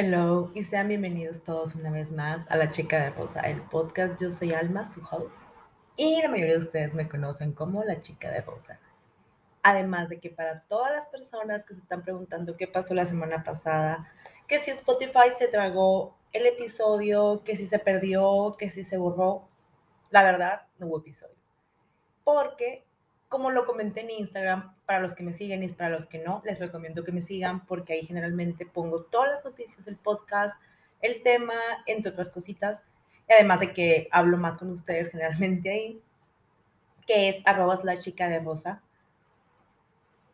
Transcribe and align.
Hello 0.00 0.52
y 0.54 0.62
sean 0.62 0.86
bienvenidos 0.86 1.42
todos 1.42 1.74
una 1.74 1.90
vez 1.90 2.12
más 2.12 2.48
a 2.52 2.56
La 2.56 2.70
Chica 2.70 3.02
de 3.02 3.10
Rosa, 3.10 3.40
el 3.40 3.60
podcast. 3.62 4.22
Yo 4.22 4.30
soy 4.30 4.52
Alma, 4.52 4.88
su 4.88 5.00
host, 5.00 5.36
y 5.96 6.22
la 6.22 6.28
mayoría 6.28 6.52
de 6.52 6.60
ustedes 6.60 6.94
me 6.94 7.08
conocen 7.08 7.50
como 7.50 7.82
La 7.82 8.00
Chica 8.00 8.30
de 8.30 8.40
Rosa. 8.42 8.78
Además 9.64 10.08
de 10.08 10.20
que 10.20 10.30
para 10.30 10.60
todas 10.68 10.92
las 10.92 11.08
personas 11.08 11.64
que 11.64 11.74
se 11.74 11.80
están 11.80 12.04
preguntando 12.04 12.56
qué 12.56 12.68
pasó 12.68 12.94
la 12.94 13.06
semana 13.06 13.42
pasada, 13.42 14.08
que 14.46 14.60
si 14.60 14.70
Spotify 14.70 15.32
se 15.36 15.48
tragó 15.48 16.16
el 16.32 16.46
episodio, 16.46 17.42
que 17.42 17.56
si 17.56 17.66
se 17.66 17.80
perdió, 17.80 18.54
que 18.56 18.70
si 18.70 18.84
se 18.84 18.98
borró, 18.98 19.48
la 20.10 20.22
verdad, 20.22 20.62
no 20.78 20.86
hubo 20.86 20.98
episodio. 20.98 21.34
Porque 22.22 22.86
como 23.28 23.50
lo 23.50 23.66
comenté 23.66 24.00
en 24.00 24.10
Instagram, 24.10 24.74
para 24.86 25.00
los 25.00 25.14
que 25.14 25.22
me 25.22 25.32
siguen 25.32 25.62
y 25.62 25.68
para 25.68 25.90
los 25.90 26.06
que 26.06 26.18
no, 26.18 26.42
les 26.44 26.58
recomiendo 26.58 27.04
que 27.04 27.12
me 27.12 27.20
sigan 27.20 27.66
porque 27.66 27.92
ahí 27.92 28.06
generalmente 28.06 28.64
pongo 28.64 29.02
todas 29.02 29.30
las 29.30 29.44
noticias 29.44 29.84
del 29.84 29.96
podcast, 29.96 30.60
el 31.02 31.22
tema, 31.22 31.54
entre 31.86 32.10
otras 32.12 32.30
cositas. 32.30 32.82
Y 33.28 33.34
además 33.34 33.60
de 33.60 33.72
que 33.72 34.08
hablo 34.10 34.38
más 34.38 34.56
con 34.56 34.70
ustedes 34.70 35.10
generalmente 35.10 35.70
ahí, 35.70 36.02
que 37.06 37.28
es 37.28 37.42
arrobas 37.44 37.84
la 37.84 38.00
chica 38.00 38.28
de 38.28 38.40
rosa. 38.40 38.82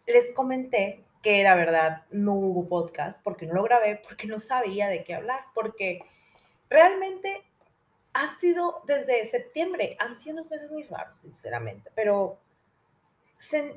Les 0.06 0.33
comenté 0.33 1.05
que 1.23 1.42
la 1.42 1.56
verdad 1.56 2.05
no 2.11 2.34
hubo 2.34 2.69
podcast 2.69 3.23
porque 3.25 3.47
no 3.47 3.55
lo 3.55 3.65
grabé, 3.65 4.01
porque 4.06 4.27
no 4.27 4.39
sabía 4.39 4.89
de 4.89 5.03
qué 5.03 5.15
hablar, 5.15 5.47
porque 5.55 6.01
realmente 6.69 7.42
ha 8.12 8.39
sido 8.39 8.83
desde 8.87 9.25
septiembre, 9.27 9.97
han 9.98 10.17
sido 10.17 10.34
unos 10.34 10.51
meses 10.51 10.70
muy 10.70 10.84
raros, 10.84 11.19
sinceramente, 11.19 11.91
pero 11.95 12.39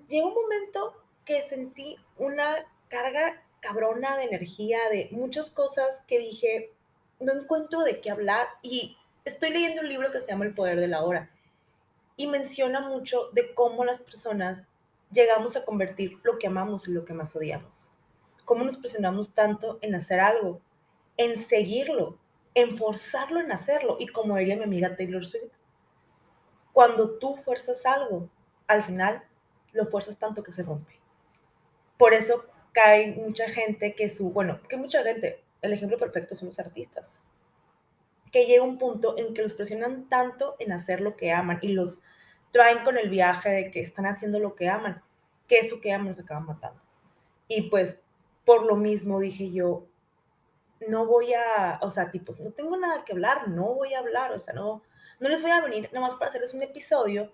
llegó 0.08 0.28
un 0.30 0.36
momento 0.36 0.94
que 1.26 1.48
sentí 1.48 1.98
una 2.18 2.66
carga 2.90 3.44
cabrona 3.60 4.18
de 4.18 4.26
energía, 4.26 4.80
de 4.90 5.10
muchas 5.12 5.52
cosas 5.52 6.04
que 6.08 6.20
dije, 6.20 6.74
no 7.20 7.34
encuentro 7.34 7.84
de 7.84 8.00
qué 8.00 8.12
hablar 8.12 8.48
y 8.62 8.98
estoy 9.26 9.50
leyendo 9.50 9.82
un 9.82 9.90
libro 9.90 10.12
que 10.12 10.20
se 10.20 10.28
llama 10.28 10.46
El 10.46 10.54
Poder 10.54 10.80
de 10.80 10.88
la 10.88 11.04
Hora 11.04 11.32
y 12.16 12.28
menciona 12.28 12.82
mucho 12.82 13.30
de 13.34 13.54
cómo 13.54 13.84
las 13.86 14.00
personas 14.00 14.70
llegamos 15.12 15.56
a 15.56 15.66
convertir 15.66 16.20
lo 16.24 16.38
que 16.38 16.48
amamos 16.48 16.88
en 16.88 16.96
lo 16.96 17.06
que 17.06 17.14
más 17.14 17.36
odiamos. 17.36 17.92
Cómo 18.46 18.64
nos 18.64 18.78
presionamos 18.78 19.34
tanto 19.34 19.78
en 19.82 19.96
hacer 19.96 20.20
algo, 20.20 20.62
en 21.18 21.38
seguirlo, 21.38 22.18
en 22.54 22.76
forzarlo 22.76 23.40
en 23.40 23.52
hacerlo. 23.52 23.98
Y 24.00 24.08
como 24.08 24.38
diría 24.38 24.58
mi 24.58 24.64
amiga 24.64 24.96
Taylor 24.96 25.26
Swift, 25.26 25.52
cuando 26.74 27.18
tú 27.18 27.36
fuerzas 27.38 27.86
algo, 27.86 28.30
al 28.68 28.84
final 28.84 29.24
lo 29.74 29.86
fuerzas 29.86 30.18
tanto 30.18 30.44
que 30.44 30.52
se 30.52 30.64
rompe. 30.64 31.00
Por 31.98 32.14
eso 32.14 32.46
cae 32.74 33.16
mucha 33.16 33.50
gente 33.50 33.96
que 33.96 34.10
su, 34.10 34.30
bueno, 34.32 34.62
que 34.70 34.78
mucha 34.78 35.04
gente, 35.04 35.44
el 35.62 35.74
ejemplo 35.74 35.98
perfecto 35.98 36.36
son 36.36 36.50
los 36.50 36.60
artistas, 36.60 37.22
que 38.32 38.46
llega 38.46 38.64
un 38.64 38.78
punto 38.78 39.18
en 39.18 39.34
que 39.34 39.42
los 39.42 39.54
presionan 39.54 40.10
tanto 40.10 40.56
en 40.60 40.72
hacer 40.72 41.02
lo 41.02 41.16
que 41.16 41.32
aman 41.32 41.60
y 41.62 41.70
los 41.70 42.00
traen 42.52 42.84
con 42.84 42.98
el 42.98 43.10
viaje 43.10 43.50
de 43.50 43.72
que 43.72 43.80
están 43.80 44.06
haciendo 44.06 44.40
lo 44.40 44.56
que 44.56 44.70
aman, 44.70 45.02
que 45.48 45.60
eso 45.60 45.82
que 45.82 45.94
aman 45.94 46.10
los 46.10 46.20
acaba 46.20 46.40
matando. 46.40 46.82
Y 47.48 47.70
pues 47.70 48.02
por 48.46 48.66
lo 48.66 48.76
mismo 48.76 49.20
dije 49.20 49.52
yo, 49.52 49.88
no 50.88 51.06
voy 51.06 51.34
a, 51.34 51.80
o 51.82 51.90
sea, 51.90 52.12
tipos, 52.12 52.40
no 52.40 52.52
tengo 52.52 52.78
nada 52.78 53.04
que 53.04 53.14
hablar, 53.14 53.48
no 53.48 53.74
voy 53.74 53.94
a 53.94 54.00
hablar, 54.00 54.32
o 54.32 54.40
sea, 54.40 54.54
no, 54.54 54.84
no 55.20 55.30
les 55.30 55.42
voy 55.42 55.52
a 55.52 55.62
venir 55.62 55.90
nada 55.92 56.06
más 56.06 56.14
para 56.14 56.28
hacerles 56.28 56.54
un 56.54 56.62
episodio 56.62 57.32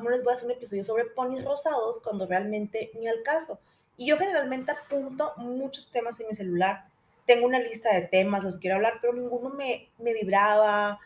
no 0.00 0.10
les 0.10 0.22
voy 0.22 0.32
a 0.32 0.34
hacer 0.34 0.46
un 0.46 0.52
episodio 0.52 0.84
sobre 0.84 1.04
ponis 1.06 1.44
rosados 1.44 2.00
cuando 2.00 2.26
realmente 2.26 2.90
ni 2.94 3.08
al 3.08 3.22
caso. 3.22 3.58
Y 3.96 4.06
yo 4.06 4.18
generalmente 4.18 4.72
apunto 4.72 5.32
muchos 5.36 5.90
temas 5.90 6.18
en 6.20 6.28
mi 6.28 6.34
celular. 6.34 6.86
Tengo 7.26 7.46
una 7.46 7.58
lista 7.58 7.94
de 7.94 8.02
temas, 8.02 8.44
los 8.44 8.58
quiero 8.58 8.76
hablar, 8.76 8.98
pero 9.00 9.12
ninguno 9.12 9.50
me, 9.50 9.88
me 9.98 10.12
vibraba, 10.12 10.98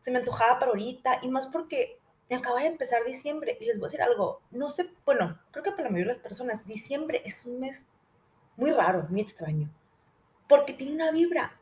se 0.00 0.10
me 0.10 0.18
antojaba 0.18 0.58
para 0.58 0.70
ahorita, 0.70 1.18
y 1.22 1.28
más 1.28 1.46
porque 1.48 1.98
me 2.30 2.36
acaba 2.36 2.60
de 2.60 2.66
empezar 2.66 3.04
diciembre. 3.04 3.58
Y 3.60 3.66
les 3.66 3.78
voy 3.78 3.86
a 3.86 3.88
decir 3.88 4.02
algo, 4.02 4.40
no 4.50 4.68
sé, 4.68 4.90
bueno, 5.04 5.38
creo 5.50 5.64
que 5.64 5.72
para 5.72 5.84
la 5.84 5.90
mayoría 5.90 6.12
de 6.12 6.18
las 6.18 6.22
personas, 6.22 6.64
diciembre 6.66 7.22
es 7.24 7.44
un 7.44 7.60
mes 7.60 7.84
muy 8.56 8.70
raro, 8.70 9.06
muy 9.10 9.20
extraño, 9.20 9.68
porque 10.48 10.72
tiene 10.72 10.94
una 10.94 11.10
vibra 11.10 11.58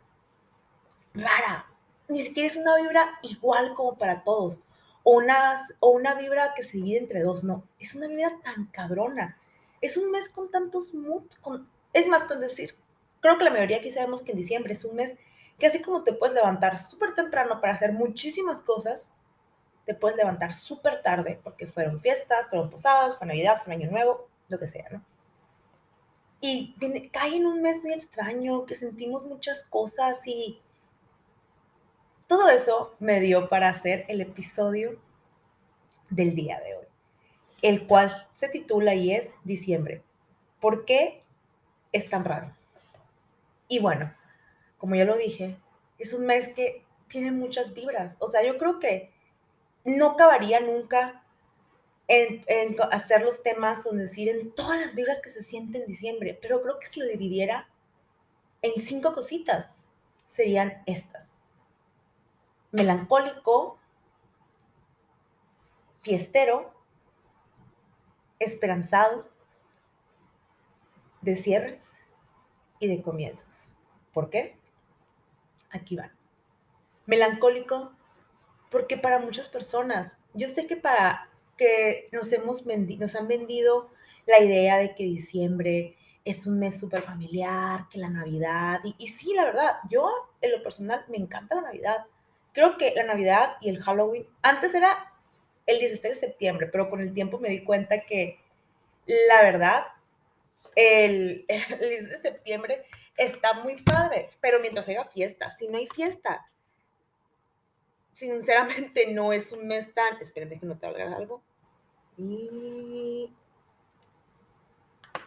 rara. 1.14 1.66
Ni 2.08 2.22
siquiera 2.22 2.48
es 2.48 2.56
una 2.56 2.76
vibra 2.76 3.18
igual 3.22 3.74
como 3.74 3.96
para 3.96 4.22
todos 4.22 4.60
o 5.04 5.12
una, 5.12 5.64
o 5.80 5.90
una 5.90 6.14
vibra 6.14 6.54
que 6.56 6.64
se 6.64 6.78
divide 6.78 6.98
entre 6.98 7.22
dos, 7.22 7.44
no, 7.44 7.62
es 7.78 7.94
una 7.94 8.08
vibra 8.08 8.36
tan 8.42 8.66
cabrona. 8.66 9.38
Es 9.80 9.96
un 9.96 10.10
mes 10.10 10.28
con 10.30 10.50
tantos 10.50 10.94
moods, 10.94 11.36
con, 11.36 11.68
es 11.92 12.08
más 12.08 12.24
con 12.24 12.40
decir, 12.40 12.74
creo 13.20 13.38
que 13.38 13.44
la 13.44 13.50
mayoría 13.50 13.76
aquí 13.76 13.92
sabemos 13.92 14.22
que 14.22 14.32
en 14.32 14.38
diciembre 14.38 14.72
es 14.72 14.84
un 14.84 14.96
mes 14.96 15.12
que 15.58 15.66
así 15.66 15.80
como 15.80 16.02
te 16.02 16.14
puedes 16.14 16.34
levantar 16.34 16.78
súper 16.78 17.14
temprano 17.14 17.60
para 17.60 17.74
hacer 17.74 17.92
muchísimas 17.92 18.60
cosas, 18.62 19.10
te 19.84 19.94
puedes 19.94 20.16
levantar 20.16 20.54
súper 20.54 21.02
tarde 21.02 21.38
porque 21.44 21.66
fueron 21.66 22.00
fiestas, 22.00 22.48
fueron 22.48 22.70
posadas, 22.70 23.16
fue 23.18 23.26
Navidad, 23.26 23.60
fue 23.62 23.74
Año 23.74 23.90
Nuevo, 23.90 24.26
lo 24.48 24.58
que 24.58 24.66
sea, 24.66 24.88
¿no? 24.90 25.04
Y 26.40 26.74
viene, 26.78 27.10
cae 27.10 27.36
en 27.36 27.46
un 27.46 27.62
mes 27.62 27.82
muy 27.82 27.92
extraño, 27.92 28.66
que 28.66 28.74
sentimos 28.74 29.24
muchas 29.24 29.64
cosas 29.64 30.26
y 30.26 30.60
todo 32.36 32.48
eso 32.48 32.96
me 32.98 33.20
dio 33.20 33.48
para 33.48 33.68
hacer 33.68 34.06
el 34.08 34.20
episodio 34.20 34.98
del 36.10 36.34
día 36.34 36.58
de 36.58 36.74
hoy, 36.74 36.86
el 37.62 37.86
cual 37.86 38.10
se 38.34 38.48
titula 38.48 38.92
y 38.96 39.12
es 39.12 39.28
Diciembre. 39.44 40.02
¿Por 40.58 40.84
qué 40.84 41.22
es 41.92 42.10
tan 42.10 42.24
raro? 42.24 42.52
Y 43.68 43.78
bueno, 43.78 44.12
como 44.78 44.96
ya 44.96 45.04
lo 45.04 45.16
dije, 45.16 45.54
es 45.96 46.12
un 46.12 46.26
mes 46.26 46.48
que 46.48 46.82
tiene 47.06 47.30
muchas 47.30 47.72
vibras. 47.72 48.16
O 48.18 48.26
sea, 48.26 48.42
yo 48.42 48.58
creo 48.58 48.80
que 48.80 49.12
no 49.84 50.10
acabaría 50.10 50.58
nunca 50.58 51.22
en, 52.08 52.44
hacer 52.90 53.22
los 53.22 53.44
temas 53.44 53.86
o 53.86 53.92
decir 53.92 54.28
en 54.28 54.50
todas 54.56 54.80
las 54.80 54.96
vibras 54.96 55.20
que 55.20 55.30
se 55.30 55.44
sienten 55.44 55.82
en 55.82 55.86
diciembre, 55.86 56.36
pero 56.42 56.60
creo 56.62 56.80
que 56.80 56.88
si 56.88 56.98
lo 56.98 57.06
dividiera 57.06 57.68
en 58.60 58.82
cinco 58.82 59.12
cositas, 59.12 59.84
serían 60.26 60.82
estas 60.86 61.33
melancólico, 62.74 63.78
fiestero, 66.00 66.74
esperanzado, 68.40 69.28
de 71.20 71.36
cierres 71.36 71.92
y 72.80 72.88
de 72.88 73.00
comienzos. 73.00 73.68
¿Por 74.12 74.28
qué? 74.28 74.58
Aquí 75.70 75.94
van. 75.94 76.12
Melancólico, 77.06 77.92
porque 78.72 78.96
para 78.96 79.20
muchas 79.20 79.48
personas, 79.48 80.18
yo 80.32 80.48
sé 80.48 80.66
que 80.66 80.76
para 80.76 81.30
que 81.56 82.08
nos, 82.10 82.32
hemos 82.32 82.66
nos 82.66 83.14
han 83.14 83.28
vendido 83.28 83.88
la 84.26 84.40
idea 84.40 84.78
de 84.78 84.96
que 84.96 85.04
diciembre 85.04 85.96
es 86.24 86.44
un 86.44 86.58
mes 86.58 86.80
súper 86.80 87.02
familiar, 87.02 87.88
que 87.88 87.98
la 87.98 88.10
Navidad, 88.10 88.80
y, 88.82 88.96
y 88.98 89.08
sí, 89.08 89.32
la 89.32 89.44
verdad, 89.44 89.76
yo 89.88 90.10
en 90.40 90.50
lo 90.50 90.62
personal 90.62 91.04
me 91.08 91.18
encanta 91.18 91.54
la 91.54 91.60
Navidad, 91.60 92.06
creo 92.54 92.78
que 92.78 92.94
la 92.94 93.02
Navidad 93.02 93.56
y 93.60 93.68
el 93.68 93.82
Halloween, 93.82 94.26
antes 94.40 94.74
era 94.74 95.12
el 95.66 95.78
16 95.80 96.14
de 96.14 96.20
septiembre, 96.20 96.68
pero 96.68 96.88
con 96.88 97.00
el 97.00 97.12
tiempo 97.12 97.38
me 97.38 97.50
di 97.50 97.62
cuenta 97.62 98.00
que 98.00 98.40
la 99.06 99.42
verdad, 99.42 99.82
el, 100.76 101.44
el 101.48 101.58
16 101.58 102.08
de 102.08 102.16
septiembre 102.18 102.86
está 103.18 103.52
muy 103.52 103.82
padre, 103.82 104.30
pero 104.40 104.60
mientras 104.60 104.88
haya 104.88 105.04
fiesta, 105.04 105.50
si 105.50 105.68
no 105.68 105.76
hay 105.76 105.86
fiesta, 105.86 106.48
sinceramente 108.14 109.12
no 109.12 109.32
es 109.32 109.52
un 109.52 109.66
mes 109.66 109.92
tan, 109.92 110.16
esperen, 110.20 110.58
que 110.58 110.66
no 110.66 110.78
te 110.78 110.86
haga 110.86 111.16
algo. 111.16 111.42
Y 112.16 113.32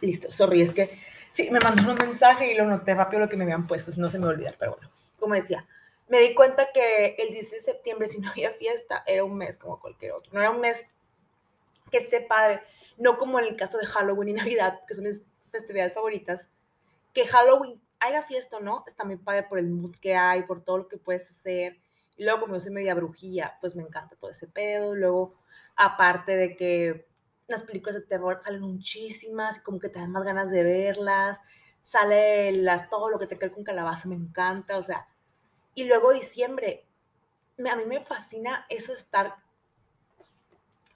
listo, 0.00 0.30
sorry, 0.32 0.62
es 0.62 0.72
que 0.72 0.98
sí, 1.30 1.50
me 1.50 1.60
mandaron 1.60 1.92
un 1.92 1.98
mensaje 1.98 2.50
y 2.50 2.54
lo 2.54 2.64
noté 2.64 2.94
rápido 2.94 3.20
lo 3.20 3.28
que 3.28 3.36
me 3.36 3.44
habían 3.44 3.66
puesto, 3.66 3.90
no 4.00 4.08
se 4.08 4.18
me 4.18 4.26
olvidar, 4.26 4.56
pero 4.58 4.76
bueno, 4.76 4.90
como 5.18 5.34
decía, 5.34 5.66
me 6.08 6.20
di 6.20 6.34
cuenta 6.34 6.72
que 6.72 7.14
el 7.18 7.32
16 7.32 7.64
de 7.64 7.72
septiembre, 7.72 8.08
si 8.08 8.20
no 8.20 8.30
había 8.30 8.50
fiesta, 8.50 9.02
era 9.06 9.24
un 9.24 9.36
mes 9.36 9.58
como 9.58 9.80
cualquier 9.80 10.12
otro. 10.12 10.32
No 10.32 10.40
era 10.40 10.50
un 10.50 10.60
mes 10.60 10.94
que 11.90 11.98
esté 11.98 12.20
padre, 12.20 12.62
no 12.96 13.16
como 13.16 13.38
en 13.38 13.46
el 13.46 13.56
caso 13.56 13.78
de 13.78 13.86
Halloween 13.86 14.30
y 14.30 14.32
Navidad, 14.34 14.80
que 14.86 14.94
son 14.94 15.04
mis 15.04 15.22
festividades 15.50 15.94
favoritas, 15.94 16.50
que 17.12 17.26
Halloween 17.26 17.80
haya 18.00 18.22
fiesta 18.22 18.58
o 18.58 18.60
no, 18.60 18.84
está 18.86 19.04
muy 19.04 19.16
padre 19.16 19.44
por 19.44 19.58
el 19.58 19.68
mood 19.68 19.96
que 19.96 20.14
hay, 20.14 20.42
por 20.42 20.64
todo 20.64 20.78
lo 20.78 20.88
que 20.88 20.98
puedes 20.98 21.28
hacer. 21.30 21.78
Y 22.16 22.24
luego, 22.24 22.40
como 22.40 22.54
yo 22.54 22.60
soy 22.60 22.72
media 22.72 22.94
brujilla, 22.94 23.58
pues 23.60 23.74
me 23.76 23.82
encanta 23.82 24.16
todo 24.16 24.30
ese 24.30 24.48
pedo. 24.48 24.94
Luego, 24.94 25.34
aparte 25.76 26.36
de 26.36 26.56
que 26.56 27.06
las 27.46 27.62
películas 27.64 27.96
de 27.96 28.02
terror 28.02 28.38
salen 28.40 28.60
muchísimas 28.60 29.58
como 29.60 29.78
que 29.78 29.88
te 29.88 29.98
dan 29.98 30.12
más 30.12 30.24
ganas 30.24 30.50
de 30.50 30.62
verlas. 30.62 31.40
Sale 31.80 32.52
las, 32.52 32.90
todo 32.90 33.08
lo 33.08 33.18
que 33.18 33.26
te 33.26 33.38
cae 33.38 33.52
con 33.52 33.64
calabaza, 33.64 34.08
me 34.08 34.16
encanta. 34.16 34.78
O 34.78 34.82
sea, 34.82 35.08
y 35.74 35.84
luego 35.84 36.12
diciembre, 36.12 36.86
a 37.70 37.76
mí 37.76 37.84
me 37.86 38.02
fascina 38.02 38.66
eso 38.68 38.92
estar 38.92 39.36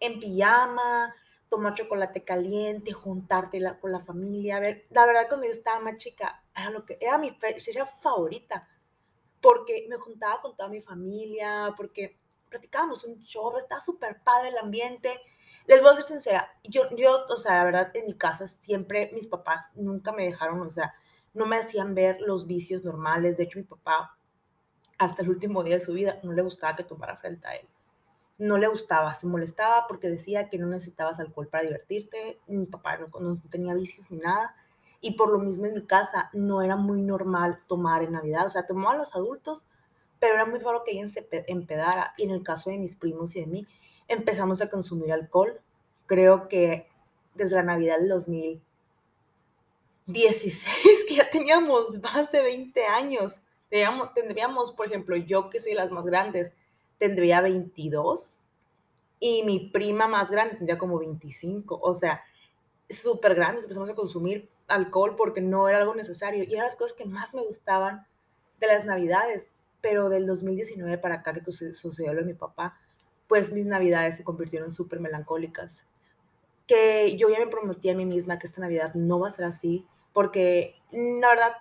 en 0.01 0.19
pijama, 0.21 1.15
tomar 1.49 1.75
chocolate 1.75 2.25
caliente, 2.25 2.93
juntarte 2.93 3.61
con 3.81 3.93
la 3.93 4.01
familia. 4.01 4.57
A 4.57 4.61
ver, 4.61 4.87
la 4.91 5.07
verdad, 5.07 5.29
cuando 5.29 5.47
yo 5.47 5.53
estaba 5.53 5.81
más 5.81 5.97
chica, 5.99 6.43
era, 6.57 6.71
lo 6.71 6.85
que, 6.85 6.99
era 7.01 7.19
mi 7.19 7.31
fecha 7.33 7.87
favorita, 7.87 8.69
porque 9.41 9.87
me 9.89 9.97
juntaba 9.97 10.41
con 10.41 10.57
toda 10.57 10.69
mi 10.69 10.81
familia, 10.81 11.75
porque 11.77 12.17
platicábamos 12.49 13.05
un 13.05 13.23
chorro, 13.23 13.59
estaba 13.59 13.81
súper 13.81 14.23
padre 14.23 14.49
el 14.49 14.59
ambiente. 14.59 15.21
Les 15.67 15.83
voy 15.83 15.93
a 15.93 15.97
ser 15.97 16.05
sincera, 16.07 16.51
yo, 16.65 16.89
yo, 16.97 17.25
o 17.29 17.37
sea, 17.37 17.59
la 17.59 17.65
verdad, 17.65 17.91
en 17.95 18.07
mi 18.07 18.15
casa 18.15 18.47
siempre 18.47 19.11
mis 19.13 19.27
papás 19.27 19.73
nunca 19.75 20.11
me 20.11 20.25
dejaron, 20.25 20.61
o 20.63 20.71
sea, 20.71 20.95
no 21.35 21.47
me 21.47 21.57
hacían 21.57 21.95
ver 21.95 22.21
los 22.21 22.47
vicios 22.47 22.83
normales. 22.83 23.37
De 23.37 23.45
hecho, 23.45 23.59
mi 23.59 23.65
papá, 23.65 24.17
hasta 25.03 25.23
el 25.23 25.31
último 25.31 25.65
día 25.65 25.75
de 25.75 25.81
su 25.81 25.95
vida, 25.95 26.21
no 26.23 26.33
le 26.33 26.43
gustaba 26.43 26.77
que 26.77 26.85
tomara 26.85 27.17
frente 27.17 27.49
a 27.49 27.57
él. 27.57 27.67
No 28.39 28.57
le 28.57 28.69
gustaba, 28.69 29.13
se 29.15 29.27
molestaba 29.27 29.89
porque 29.89 30.09
decía 30.09 30.49
que 30.49 30.59
no 30.59 30.69
necesitabas 30.69 31.19
alcohol 31.19 31.49
para 31.49 31.65
divertirte. 31.65 32.39
Mi 32.47 32.67
papá 32.67 33.01
no, 33.19 33.43
tenía 33.51 33.75
vicios 33.75 34.13
ni 34.13 34.19
nada. 34.19 34.55
Y 35.01 35.17
por 35.17 35.31
lo 35.31 35.41
mismo 35.41 35.67
en 35.67 35.75
mi 35.75 35.85
casa 35.87 36.31
no 36.33 36.63
era 36.63 36.77
muy 36.77 37.03
normal 37.03 37.59
tomar 37.67 38.05
en 38.05 38.13
Navidad. 38.13 38.47
O 38.47 38.49
sea, 38.49 38.65
tomaban 38.65 38.99
los 38.99 39.17
adultos, 39.17 39.67
pero 40.21 40.35
era 40.35 40.47
muy 40.47 40.61
raro 40.61 40.85
que 40.85 40.93
ella 40.93 41.09
se 41.09 41.27
empedara. 41.49 42.15
Y 42.17 42.23
en 42.23 42.31
el 42.31 42.45
caso 42.45 42.71
de 42.71 42.79
mis 42.79 42.95
primos 42.95 43.35
y 43.35 43.41
de 43.41 43.47
mí, 43.47 43.67
empezamos 44.07 44.63
a 44.63 44.69
consumir 44.69 45.13
alcohol. 45.13 45.61
Creo 46.07 46.47
que 46.47 46.89
desde 47.35 47.57
la 47.57 47.65
Navidad 47.65 47.99
del 47.99 48.09
2016, 48.09 51.05
que 51.09 51.17
ya 51.17 51.29
teníamos 51.29 52.01
más 52.01 52.31
de 52.31 52.41
20 52.41 52.87
años. 52.87 53.41
Tendríamos, 54.15 54.73
por 54.73 54.87
ejemplo, 54.87 55.17
yo 55.17 55.49
que 55.49 55.61
soy 55.61 55.75
las 55.75 55.91
más 55.91 56.05
grandes, 56.05 56.53
tendría 56.99 57.41
22 57.41 58.39
y 59.19 59.43
mi 59.45 59.71
prima 59.71 60.07
más 60.07 60.31
grande 60.31 60.57
tendría 60.57 60.79
como 60.79 60.99
25. 60.99 61.81
O 61.83 61.95
sea, 61.95 62.23
súper 62.89 63.35
grandes. 63.35 63.65
Empezamos 63.65 63.89
a 63.89 63.95
consumir 63.95 64.51
alcohol 64.69 65.17
porque 65.17 65.41
no 65.41 65.69
era 65.69 65.79
algo 65.79 65.95
necesario. 65.95 66.45
Y 66.45 66.53
eran 66.53 66.67
las 66.67 66.77
cosas 66.77 66.97
que 66.97 67.07
más 67.07 67.33
me 67.35 67.43
gustaban 67.43 68.07
de 68.61 68.67
las 68.67 68.85
navidades 68.85 69.55
pero 69.83 70.09
del 70.09 70.27
2019 70.27 70.97
para 70.97 71.17
acá 71.17 71.35
que 71.35 71.53
sucedió 71.53 72.15
lo 72.15 72.21
de 72.21 72.27
mi 72.27 72.35
papá, 72.35 72.79
pues 73.29 73.53
mis 73.53 73.67
navidades 73.67 74.17
se 74.17 74.25
convirtieron 74.25 74.73
súper 74.73 75.01
melancólicas. 75.01 75.87
Que 76.67 77.17
yo 77.19 77.29
ya 77.29 77.41
me 77.41 77.49
prometí 77.49 77.91
a 77.91 77.95
mí 77.95 78.07
misma 78.07 78.39
que 78.39 78.47
esta 78.47 78.61
navidad 78.63 78.95
no 78.95 79.19
va 79.19 79.29
a 79.29 79.33
ser 79.33 79.45
así, 79.45 79.87
porque 80.15 80.77
la 80.93 81.29
verdad 81.29 81.53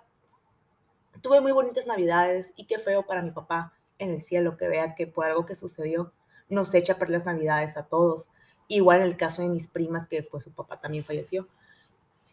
tuve 1.20 1.40
muy 1.40 1.52
bonitas 1.52 1.86
navidades 1.86 2.52
y 2.56 2.66
qué 2.66 2.78
feo 2.78 3.04
para 3.04 3.22
mi 3.22 3.30
papá 3.30 3.72
en 3.98 4.10
el 4.10 4.22
cielo 4.22 4.56
que 4.56 4.68
vea 4.68 4.94
que 4.94 5.06
por 5.06 5.26
algo 5.26 5.46
que 5.46 5.54
sucedió 5.54 6.12
nos 6.48 6.72
echa 6.74 6.94
a 6.94 6.98
perder 6.98 7.18
las 7.18 7.26
navidades 7.26 7.76
a 7.76 7.86
todos. 7.86 8.30
Igual 8.68 9.00
en 9.00 9.06
el 9.06 9.16
caso 9.16 9.42
de 9.42 9.48
mis 9.48 9.68
primas, 9.68 10.06
que 10.06 10.22
fue 10.22 10.40
su 10.40 10.52
papá 10.52 10.80
también 10.80 11.04
falleció. 11.04 11.48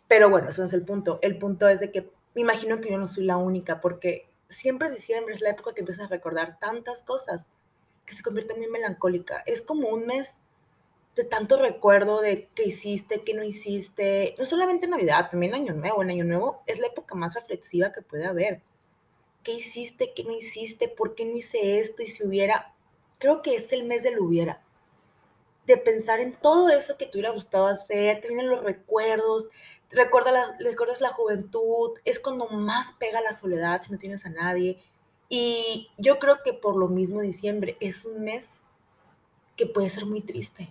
Pero 0.08 0.30
bueno, 0.30 0.50
eso 0.50 0.62
no 0.62 0.68
es 0.68 0.74
el 0.74 0.84
punto. 0.84 1.20
El 1.22 1.38
punto 1.38 1.68
es 1.68 1.80
de 1.80 1.92
que 1.92 2.10
me 2.34 2.42
imagino 2.42 2.80
que 2.81 2.90
yo 2.90 2.98
no 2.98 3.08
soy 3.08 3.26
la 3.26 3.38
única, 3.38 3.81
porque 3.81 4.30
siempre 4.48 4.90
diciembre 4.90 5.36
es 5.36 5.42
la 5.42 5.52
época 5.52 5.74
que 5.74 5.81
empiezas 5.81 6.06
a 6.06 6.10
recordar 6.10 6.58
tantas 6.60 7.04
cosas 7.04 7.48
que 8.06 8.16
se 8.16 8.24
convierte 8.24 8.54
en 8.54 8.60
muy 8.60 8.70
melancólica. 8.70 9.44
Es 9.46 9.62
como 9.62 9.90
un 9.90 10.06
mes 10.06 10.38
de 11.16 11.24
tanto 11.24 11.62
recuerdo 11.62 12.22
de 12.22 12.50
qué 12.56 12.64
hiciste, 12.68 13.24
qué 13.24 13.34
no 13.34 13.44
hiciste. 13.44 14.36
No 14.38 14.46
solamente 14.46 14.88
Navidad, 14.88 15.30
también 15.30 15.54
Año 15.54 15.74
Nuevo. 15.74 16.02
En 16.02 16.12
Año 16.12 16.24
Nuevo 16.24 16.64
es 16.66 16.80
la 16.80 16.88
época 16.88 17.16
más 17.16 17.36
reflexiva 17.36 17.92
que 17.92 18.02
puede 18.02 18.26
haber. 18.26 18.62
¿Qué 19.44 19.53
hiciste, 19.53 20.13
qué 20.13 20.24
no 20.24 20.36
hiciste? 20.36 20.88
¿Por 20.89 21.15
qué 21.15 21.25
no 21.25 21.36
hice 21.36 21.80
esto? 21.80 22.03
Y 22.03 22.07
si 22.07 22.25
hubiera, 22.25 22.74
creo 23.18 23.41
que 23.41 23.56
es 23.56 23.71
el 23.71 23.86
mes 23.86 24.03
del 24.03 24.19
hubiera. 24.19 24.62
De 25.65 25.77
pensar 25.77 26.19
en 26.19 26.33
todo 26.33 26.69
eso 26.69 26.97
que 26.97 27.06
te 27.06 27.18
hubiera 27.18 27.31
gustado 27.31 27.68
hacer, 27.68 28.21
te 28.21 28.27
vienen 28.27 28.50
los 28.50 28.63
recuerdos, 28.63 29.47
recuerda 29.89 30.31
la, 30.31 30.57
recuerdas 30.59 31.00
la 31.00 31.13
juventud, 31.13 31.91
es 32.06 32.19
cuando 32.19 32.47
más 32.50 32.94
pega 33.00 33.21
la 33.21 33.33
soledad 33.33 33.81
si 33.81 33.91
no 33.91 33.97
tienes 33.97 34.25
a 34.25 34.30
nadie. 34.30 34.77
Y 35.30 35.89
yo 35.97 36.19
creo 36.19 36.39
que 36.44 36.53
por 36.53 36.75
lo 36.75 36.88
mismo 36.88 37.21
diciembre 37.21 37.77
es 37.80 38.03
un 38.03 38.21
mes 38.24 38.50
que 39.56 39.68
puede 39.68 39.89
ser 39.89 40.06
muy 40.06 40.21
triste. 40.21 40.69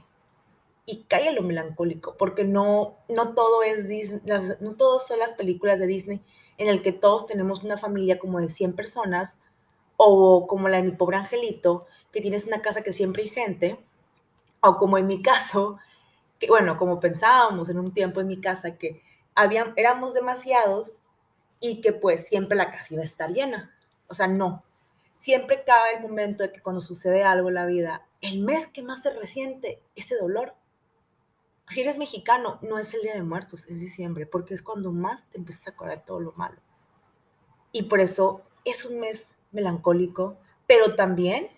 Y 0.85 1.05
cae 1.05 1.32
lo 1.32 1.43
melancólico, 1.43 2.17
porque 2.17 2.44
no, 2.44 2.97
no 3.09 3.35
todo 3.35 3.62
es 3.62 3.88
Disney, 3.88 4.23
no 4.61 4.75
todos 4.75 5.06
son 5.06 5.19
las 5.19 5.35
películas 5.35 5.79
de 5.79 5.87
Disney 5.87 6.23
en 6.59 6.69
el 6.69 6.83
que 6.83 6.93
todos 6.93 7.27
tenemos 7.27 7.63
una 7.65 7.79
familia 7.79 8.19
como 8.19 8.41
de 8.41 8.49
100 8.49 8.75
personas, 8.75 9.39
o 9.97 10.47
como 10.47 10.69
la 10.69 10.77
de 10.77 10.85
mi 10.85 10.93
pobre 10.93 11.17
angelito, 11.17 11.87
que 12.13 12.21
tienes 12.21 12.45
una 12.45 12.61
casa 12.63 12.83
que 12.83 12.93
siempre 12.93 13.23
hay 13.25 13.31
gente, 13.31 13.79
o 14.61 14.77
como 14.77 14.99
en 14.99 15.07
mi 15.07 15.23
caso, 15.23 15.79
que 16.39 16.49
bueno, 16.49 16.79
como 16.79 17.01
pensábamos 17.01 17.69
en 17.69 17.79
un 17.79 17.93
tiempo 17.93 18.21
en 18.21 18.29
mi 18.29 18.41
casa 18.41 18.77
que 18.77 19.03
éramos 19.77 20.15
demasiados 20.15 21.01
y 21.61 21.81
que 21.81 21.93
pues 21.93 22.29
siempre 22.29 22.57
la 22.57 22.71
casa 22.71 22.95
iba 22.95 23.03
a 23.03 23.07
estar 23.07 23.31
llena. 23.31 23.75
O 24.09 24.15
sea, 24.15 24.29
no. 24.29 24.63
Siempre 25.17 25.65
cabe 25.65 25.97
el 25.97 26.03
momento 26.03 26.45
de 26.45 26.53
que 26.53 26.63
cuando 26.63 26.81
sucede 26.81 27.25
algo 27.25 27.49
en 27.49 27.55
la 27.55 27.67
vida, 27.67 28.07
el 28.21 28.41
mes 28.41 28.69
que 28.69 28.83
más 28.83 29.03
se 29.03 29.13
resiente 29.13 29.81
ese 29.97 30.17
dolor. 30.17 30.55
Si 31.70 31.81
eres 31.81 31.99
mexicano, 31.99 32.59
no 32.62 32.79
es 32.79 32.94
el 32.94 33.03
Día 33.03 33.15
de 33.15 33.23
Muertos, 33.23 33.67
es 33.69 33.81
diciembre, 33.81 34.26
porque 34.26 34.55
es 34.55 34.62
cuando 34.62 34.93
más 34.93 35.29
te 35.31 35.38
empiezas 35.38 35.67
a 35.67 35.70
acordar 35.70 36.05
todo 36.05 36.20
lo 36.20 36.32
malo. 36.32 36.61
Y 37.73 37.85
por 37.85 38.00
eso 38.00 38.43
es 38.65 38.85
un 38.85 39.00
mes 39.00 39.35
melancólico, 39.53 40.37
pero 40.67 40.94
también 40.94 41.50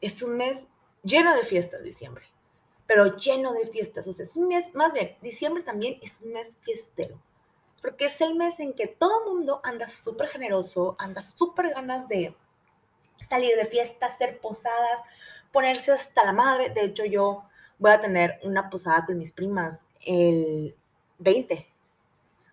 es 0.00 0.22
un 0.22 0.36
mes 0.36 0.66
lleno 1.02 1.34
de 1.34 1.44
fiestas, 1.44 1.82
diciembre 1.82 2.32
pero 2.92 3.16
lleno 3.16 3.54
de 3.54 3.66
fiestas. 3.66 4.06
O 4.06 4.12
sea, 4.12 4.24
es 4.24 4.36
un 4.36 4.48
mes, 4.48 4.74
más 4.74 4.92
bien, 4.92 5.16
diciembre 5.22 5.62
también 5.62 5.98
es 6.02 6.20
un 6.20 6.32
mes 6.32 6.58
fiestero, 6.60 7.18
porque 7.80 8.04
es 8.04 8.20
el 8.20 8.34
mes 8.34 8.60
en 8.60 8.74
que 8.74 8.86
todo 8.86 9.32
mundo 9.32 9.62
anda 9.64 9.88
súper 9.88 10.28
generoso, 10.28 10.94
anda 10.98 11.22
súper 11.22 11.70
ganas 11.70 12.06
de 12.08 12.36
salir 13.26 13.56
de 13.56 13.64
fiesta, 13.64 14.06
hacer 14.06 14.40
posadas, 14.40 15.00
ponerse 15.52 15.92
hasta 15.92 16.22
la 16.22 16.34
madre. 16.34 16.68
De 16.68 16.84
hecho, 16.84 17.06
yo 17.06 17.44
voy 17.82 17.90
a 17.90 18.00
tener 18.00 18.38
una 18.44 18.70
posada 18.70 19.04
con 19.04 19.18
mis 19.18 19.32
primas 19.32 19.88
el 20.06 20.76
20. 21.18 21.66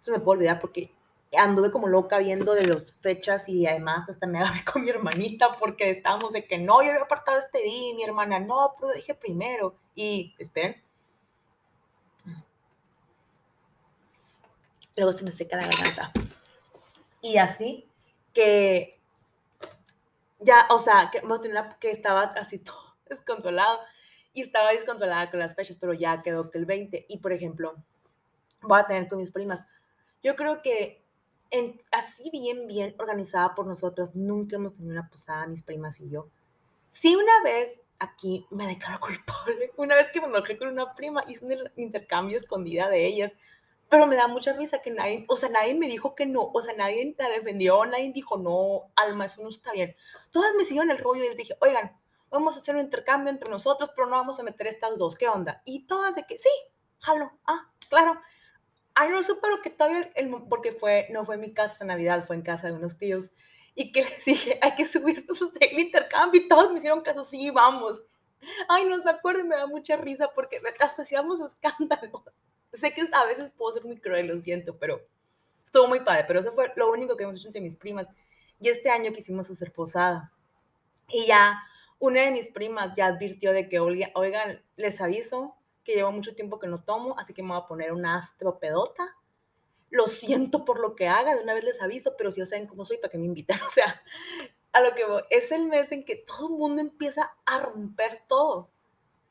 Eso 0.01 0.11
me 0.11 0.17
puedo 0.17 0.39
olvidar 0.39 0.59
porque 0.59 0.91
anduve 1.37 1.69
como 1.69 1.87
loca 1.87 2.17
viendo 2.17 2.55
de 2.55 2.65
las 2.65 2.93
fechas 2.95 3.47
y 3.47 3.67
además 3.67 4.09
hasta 4.09 4.25
me 4.25 4.39
agarré 4.39 4.65
con 4.73 4.83
mi 4.83 4.89
hermanita 4.89 5.51
porque 5.51 5.91
estábamos 5.91 6.33
de 6.33 6.47
que 6.47 6.57
no, 6.57 6.81
yo 6.81 6.89
había 6.89 7.03
apartado 7.03 7.37
este 7.37 7.61
día 7.61 7.93
mi 7.95 8.03
hermana, 8.03 8.39
no, 8.39 8.73
pero 8.79 8.91
dije 8.91 9.13
primero. 9.13 9.75
Y 9.93 10.33
esperen. 10.39 10.81
Luego 14.95 15.13
se 15.13 15.23
me 15.23 15.31
seca 15.31 15.57
la 15.57 15.67
garganta. 15.67 16.11
Y 17.21 17.37
así 17.37 17.87
que 18.33 18.99
ya, 20.39 20.65
o 20.71 20.79
sea, 20.79 21.11
que, 21.11 21.21
que 21.79 21.91
estaba 21.91 22.23
así 22.35 22.57
todo 22.57 22.95
descontrolado 23.07 23.79
y 24.33 24.41
estaba 24.41 24.71
descontrolada 24.71 25.29
con 25.29 25.39
las 25.39 25.55
fechas, 25.55 25.77
pero 25.79 25.93
ya 25.93 26.21
quedó 26.21 26.49
que 26.51 26.57
el 26.57 26.65
20. 26.65 27.05
Y 27.09 27.17
por 27.17 27.33
ejemplo, 27.33 27.75
voy 28.61 28.79
a 28.79 28.87
tener 28.87 29.07
con 29.07 29.19
mis 29.19 29.31
primas. 29.31 29.65
Yo 30.23 30.35
creo 30.35 30.61
que 30.61 31.03
así 31.91 32.29
bien, 32.31 32.67
bien 32.67 32.95
organizada 32.99 33.55
por 33.55 33.65
nosotros. 33.65 34.15
Nunca 34.15 34.57
hemos 34.57 34.75
tenido 34.75 34.93
una 34.93 35.09
posada, 35.09 35.47
mis 35.47 35.63
primas 35.63 35.99
y 35.99 36.09
yo. 36.09 36.29
Sí, 36.89 37.15
una 37.15 37.41
vez 37.43 37.81
aquí 37.99 38.45
me 38.49 38.67
declaro 38.67 38.99
culpable. 38.99 39.71
Una 39.77 39.95
vez 39.95 40.09
que 40.09 40.21
me 40.21 40.27
enojé 40.27 40.57
con 40.57 40.69
una 40.69 40.95
prima, 40.95 41.23
hice 41.27 41.45
un 41.45 41.53
intercambio 41.75 42.37
escondida 42.37 42.89
de 42.89 43.05
ellas. 43.05 43.33
Pero 43.89 44.05
me 44.05 44.15
da 44.15 44.27
mucha 44.27 44.53
risa 44.53 44.81
que 44.81 44.91
nadie, 44.91 45.25
o 45.27 45.35
sea, 45.35 45.49
nadie 45.49 45.73
me 45.73 45.87
dijo 45.87 46.13
que 46.13 46.27
no, 46.27 46.51
o 46.53 46.61
sea, 46.61 46.75
nadie 46.75 47.15
la 47.17 47.27
defendió, 47.29 47.83
nadie 47.85 48.11
dijo, 48.13 48.37
no, 48.37 48.91
Alma, 48.95 49.25
eso 49.25 49.41
no 49.41 49.49
está 49.49 49.71
bien. 49.71 49.95
Todas 50.31 50.53
me 50.55 50.63
siguieron 50.63 50.91
el 50.91 50.99
rollo 50.99 51.23
y 51.23 51.29
les 51.29 51.37
dije, 51.37 51.57
oigan, 51.59 51.98
vamos 52.29 52.55
a 52.55 52.59
hacer 52.59 52.75
un 52.75 52.81
intercambio 52.81 53.31
entre 53.31 53.49
nosotros, 53.49 53.91
pero 53.95 54.07
no 54.07 54.17
vamos 54.17 54.39
a 54.39 54.43
meter 54.43 54.67
estas 54.67 54.97
dos, 54.97 55.15
¿qué 55.15 55.27
onda? 55.27 55.61
Y 55.65 55.85
todas 55.85 56.15
de 56.15 56.23
que, 56.23 56.37
sí, 56.37 56.49
jalo, 56.99 57.31
ah, 57.45 57.69
claro. 57.89 58.19
Ay, 58.95 59.09
no 59.09 59.23
supe 59.23 59.47
lo 59.49 59.61
que 59.61 59.69
todavía, 59.69 60.11
el, 60.15 60.29
porque 60.49 60.73
fue, 60.73 61.07
no 61.11 61.25
fue 61.25 61.35
en 61.35 61.41
mi 61.41 61.53
casa 61.53 61.77
de 61.79 61.85
Navidad, 61.85 62.25
fue 62.27 62.35
en 62.35 62.41
casa 62.41 62.67
de 62.67 62.73
unos 62.73 62.97
tíos. 62.97 63.29
Y 63.75 63.91
que 63.91 64.03
les 64.05 64.25
dije, 64.25 64.59
hay 64.61 64.75
que 64.75 64.87
subirnos 64.87 65.39
el 65.59 65.79
intercambio. 65.79 66.41
Y 66.41 66.47
todos 66.47 66.71
me 66.71 66.79
hicieron 66.79 67.01
caso, 67.01 67.23
sí, 67.23 67.49
vamos. 67.49 68.03
Ay, 68.67 68.85
no 68.85 68.97
me 69.03 69.11
acuerdo 69.11 69.43
me 69.43 69.55
da 69.55 69.67
mucha 69.67 69.97
risa 69.97 70.29
porque 70.33 70.61
hasta 70.79 71.01
hacíamos 71.01 71.39
escándalo. 71.39 72.23
Sé 72.73 72.93
que 72.93 73.07
a 73.11 73.25
veces 73.25 73.51
puedo 73.51 73.73
ser 73.73 73.85
muy 73.85 73.97
cruel, 73.97 74.27
lo 74.27 74.39
siento, 74.39 74.77
pero 74.77 75.01
estuvo 75.63 75.87
muy 75.87 76.01
padre. 76.01 76.25
Pero 76.27 76.41
eso 76.41 76.51
fue 76.51 76.71
lo 76.75 76.91
único 76.91 77.15
que 77.15 77.23
hemos 77.23 77.37
hecho 77.37 77.47
entre 77.47 77.61
mis 77.61 77.75
primas. 77.75 78.07
Y 78.59 78.69
este 78.69 78.89
año 78.89 79.13
quisimos 79.13 79.49
hacer 79.49 79.71
posada. 79.71 80.31
Y 81.07 81.25
ya 81.25 81.63
una 81.99 82.21
de 82.21 82.31
mis 82.31 82.47
primas 82.47 82.93
ya 82.95 83.07
advirtió 83.07 83.51
de 83.51 83.67
que, 83.69 83.79
oigan, 83.79 84.63
les 84.77 85.01
aviso 85.01 85.55
que 85.83 85.95
llevo 85.95 86.11
mucho 86.11 86.35
tiempo 86.35 86.59
que 86.59 86.67
no 86.67 86.77
tomo, 86.77 87.17
así 87.19 87.33
que 87.33 87.43
me 87.43 87.49
voy 87.49 87.57
a 87.57 87.67
poner 87.67 87.91
una 87.91 88.17
astropedota. 88.17 89.15
Lo 89.89 90.07
siento 90.07 90.65
por 90.65 90.79
lo 90.79 90.95
que 90.95 91.07
haga, 91.07 91.35
de 91.35 91.43
una 91.43 91.53
vez 91.53 91.63
les 91.63 91.81
aviso, 91.81 92.15
pero 92.17 92.31
si 92.31 92.39
ya 92.39 92.45
saben 92.45 92.67
cómo 92.67 92.85
soy, 92.85 92.97
¿para 92.97 93.11
que 93.11 93.17
me 93.17 93.25
invitan? 93.25 93.59
O 93.67 93.71
sea, 93.71 94.01
a 94.71 94.81
lo 94.81 94.93
que 94.95 95.05
voy, 95.05 95.23
es 95.29 95.51
el 95.51 95.67
mes 95.67 95.91
en 95.91 96.05
que 96.05 96.15
todo 96.15 96.47
el 96.47 96.53
mundo 96.53 96.81
empieza 96.81 97.33
a 97.45 97.59
romper 97.59 98.23
todo. 98.27 98.71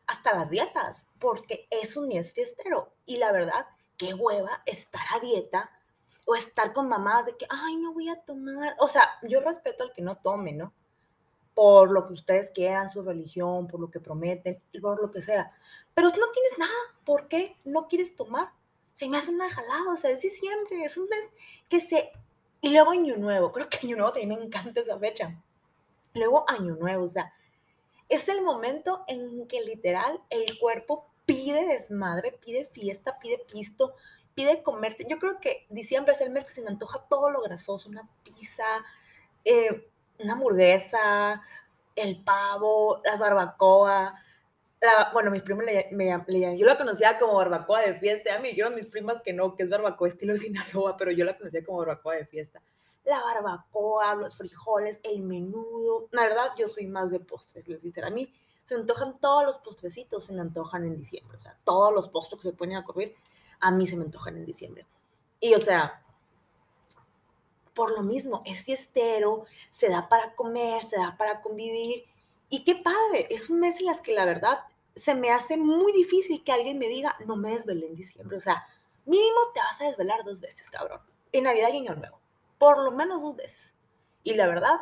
hasta 0.06 0.34
las 0.34 0.50
dietas, 0.50 1.06
porque 1.18 1.68
es 1.70 1.96
un 1.96 2.08
mes 2.08 2.32
fiestero. 2.32 2.94
Y 3.06 3.18
la 3.18 3.30
verdad, 3.32 3.66
qué 3.98 4.14
hueva 4.14 4.62
estar 4.66 5.02
a 5.14 5.20
dieta 5.20 5.70
o 6.26 6.34
estar 6.34 6.72
con 6.72 6.88
mamás 6.88 7.26
de 7.26 7.37
que, 7.37 7.46
ay, 7.50 7.76
no 7.76 7.92
voy 7.92 8.08
a 8.08 8.16
tomar. 8.25 8.75
O 8.80 8.88
sea, 8.88 9.08
yo 9.22 9.40
respeto 9.40 9.84
al 9.84 9.92
que 9.92 10.02
no 10.02 10.16
tome, 10.18 10.52
¿no? 10.52 10.75
Por 11.59 11.91
lo 11.91 12.07
que 12.07 12.12
ustedes 12.12 12.53
quieran, 12.53 12.88
su 12.88 13.03
religión, 13.03 13.67
por 13.67 13.81
lo 13.81 13.91
que 13.91 13.99
prometen, 13.99 14.62
por 14.81 15.03
lo 15.03 15.11
que 15.11 15.21
sea. 15.23 15.50
Pero 15.93 16.07
no 16.11 16.31
tienes 16.31 16.57
nada. 16.57 16.73
¿Por 17.05 17.27
qué 17.27 17.57
no 17.65 17.88
quieres 17.88 18.15
tomar? 18.15 18.53
Se 18.95 19.09
me 19.09 19.17
hace 19.17 19.31
una 19.31 19.50
jalada, 19.50 19.93
o 19.93 19.97
sea, 19.97 20.11
es 20.11 20.23
diciembre, 20.23 20.85
es 20.85 20.97
un 20.97 21.09
mes 21.09 21.25
que 21.69 21.81
se... 21.81 22.12
Y 22.61 22.71
luego 22.71 22.93
Año 22.93 23.17
Nuevo, 23.17 23.50
creo 23.53 23.69
que 23.69 23.79
Año 23.83 23.97
Nuevo 23.97 24.12
también 24.12 24.38
me 24.38 24.47
encanta 24.47 24.83
esa 24.83 24.97
fecha. 25.00 25.35
Luego 26.15 26.45
Año 26.49 26.77
Nuevo, 26.77 27.03
o 27.07 27.09
sea, 27.09 27.33
es 28.09 28.29
el 28.29 28.43
momento 28.43 29.03
en 29.09 29.49
que 29.49 29.61
literal 29.61 30.21
el 30.31 30.47
cuerpo 30.61 31.09
pide 31.27 31.67
desmadre, 31.67 32.38
pide 32.41 32.67
fiesta, 32.67 33.19
pide 33.19 33.45
pisto, 33.50 33.97
pide 34.35 34.62
comerte. 34.62 35.07
Yo 35.11 35.19
creo 35.19 35.41
que 35.41 35.67
diciembre 35.71 36.12
es 36.12 36.21
el 36.21 36.31
mes 36.31 36.45
que 36.45 36.53
se 36.53 36.62
me 36.62 36.69
antoja 36.69 37.00
todo 37.09 37.29
lo 37.29 37.43
grasoso, 37.43 37.88
una 37.88 38.09
pizza, 38.23 38.62
eh, 39.45 39.91
una 40.18 40.32
hamburguesa, 40.34 41.42
el 41.94 42.22
pavo, 42.22 43.00
la 43.04 43.16
barbacoa. 43.16 44.14
bueno, 45.12 45.30
mis 45.30 45.42
primas 45.42 45.66
le, 45.66 45.88
me, 45.92 46.58
yo 46.58 46.66
la 46.66 46.78
conocía 46.78 47.18
como 47.18 47.34
barbacoa 47.34 47.80
de 47.80 47.94
fiesta. 47.94 48.34
A 48.34 48.38
mí 48.38 48.48
dijeron 48.48 48.75
mis 48.75 48.87
primas 48.87 49.20
que 49.20 49.32
no, 49.32 49.54
que 49.54 49.64
es 49.64 49.68
barbacoa 49.70 50.08
estilo 50.08 50.37
Sinaloa, 50.37 50.96
pero 50.96 51.10
yo 51.10 51.25
la 51.25 51.37
conocía 51.37 51.64
como 51.64 51.78
barbacoa 51.78 52.16
de 52.16 52.26
fiesta. 52.26 52.60
La 53.04 53.20
barbacoa, 53.20 54.14
los 54.14 54.37
frijoles, 54.37 55.00
el 55.02 55.22
menudo. 55.22 56.08
La 56.12 56.22
verdad, 56.22 56.52
yo 56.58 56.68
soy 56.68 56.87
más 56.87 57.10
de 57.10 57.20
postres, 57.20 57.66
les 57.66 57.80
dicen. 57.80 58.04
A 58.04 58.10
mí 58.10 58.32
se 58.64 58.75
me 58.75 58.82
antojan 58.82 59.18
todos 59.18 59.44
los 59.46 59.58
postrecitos, 59.58 60.26
se 60.26 60.34
me 60.34 60.42
antojan 60.42 60.84
en 60.84 60.96
diciembre. 60.96 61.38
O 61.38 61.40
sea, 61.40 61.56
todos 61.64 61.94
los 61.94 62.08
postres 62.08 62.42
que 62.42 62.50
se 62.50 62.56
ponen 62.56 62.76
a 62.76 62.84
correr 62.84 63.14
a 63.60 63.70
mí 63.70 63.87
se 63.87 63.96
me 63.96 64.04
antojan 64.04 64.37
en 64.37 64.44
diciembre. 64.44 64.87
Y 65.40 65.54
o 65.54 65.58
sea, 65.58 66.02
por 67.78 67.92
lo 67.92 68.02
mismo, 68.02 68.42
es 68.44 68.64
fiestero, 68.64 69.44
se 69.70 69.88
da 69.88 70.08
para 70.08 70.35
comer, 70.35 70.82
se 70.82 70.97
da 70.97 71.16
para 71.16 71.42
convivir. 71.42 72.06
Y 72.49 72.64
qué 72.64 72.75
padre, 72.75 73.28
es 73.30 73.49
un 73.50 73.61
mes 73.61 73.78
en 73.78 73.87
las 73.87 74.00
que 74.00 74.12
la 74.12 74.25
verdad 74.25 74.58
se 74.97 75.14
me 75.14 75.30
hace 75.30 75.56
muy 75.56 75.92
difícil 75.92 76.42
que 76.42 76.50
alguien 76.50 76.80
me 76.80 76.88
diga, 76.88 77.14
no 77.25 77.37
me 77.37 77.52
desvelé 77.52 77.87
en 77.87 77.94
diciembre. 77.94 78.37
O 78.37 78.40
sea, 78.40 78.66
mínimo 79.04 79.38
te 79.54 79.61
vas 79.61 79.80
a 79.80 79.85
desvelar 79.85 80.25
dos 80.25 80.40
veces, 80.40 80.68
cabrón. 80.68 81.00
En 81.30 81.44
Navidad 81.44 81.68
y 81.73 81.76
Año 81.76 81.94
Nuevo. 81.94 82.18
Por 82.58 82.82
lo 82.82 82.90
menos 82.90 83.23
dos 83.23 83.37
veces. 83.37 83.75
Y 84.25 84.35
la 84.35 84.49
verdad, 84.49 84.75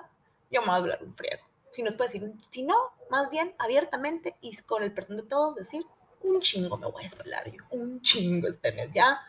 yo 0.51 0.63
me 0.63 0.69
voy 0.69 0.77
a 0.77 0.79
desvelar 0.79 1.05
un 1.05 1.15
friego. 1.15 1.43
Si 1.73 1.83
no 1.83 1.95
puede 1.99 2.13
decir, 2.15 2.33
si 2.49 2.63
no, 2.63 2.77
más 3.11 3.29
bien 3.29 3.55
abiertamente 3.59 4.37
y 4.41 4.57
con 4.63 4.83
el 4.83 4.95
perdón 4.95 5.19
de 5.19 5.25
todos 5.25 5.55
decir, 5.55 5.85
un 6.23 6.41
chingo 6.41 6.79
me 6.79 6.91
voy 6.91 7.05
a 7.05 7.09
desvelar 7.09 7.53
yo, 7.53 7.63
un 7.73 8.01
chingo 8.01 8.49
este 8.49 8.73
mes. 8.73 8.89
Ya 8.95 9.21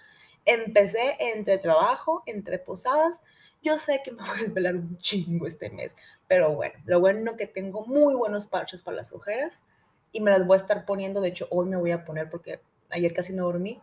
empecé 0.46 1.18
entre 1.20 1.58
trabajo, 1.58 2.24
entre 2.26 2.60
posadas. 2.60 3.22
Yo 3.62 3.78
sé 3.78 4.02
que 4.04 4.12
me 4.12 4.22
voy 4.28 4.30
a 4.30 4.44
desvelar 4.44 4.76
un 4.76 4.98
chingo 4.98 5.48
este 5.48 5.70
mes, 5.70 5.96
pero 6.28 6.56
bueno, 6.56 6.76
lo 6.86 7.00
bueno 7.00 7.36
que 7.36 7.48
tengo 7.48 7.86
muy 7.86 8.16
buenos 8.16 8.48
parches 8.48 8.82
para 8.82 8.98
las 8.98 9.14
ojeras 9.14 9.64
y 10.12 10.22
me 10.22 10.32
las 10.32 10.46
voy 10.46 10.56
a 10.56 10.62
estar 10.62 10.86
poniendo. 10.86 11.22
De 11.22 11.30
hecho, 11.30 11.48
hoy 11.50 11.68
me 11.68 11.78
voy 11.78 11.92
a 11.92 12.06
poner 12.06 12.30
porque 12.30 12.62
ayer 12.90 13.14
casi 13.14 13.34
no 13.34 13.46
dormí 13.46 13.82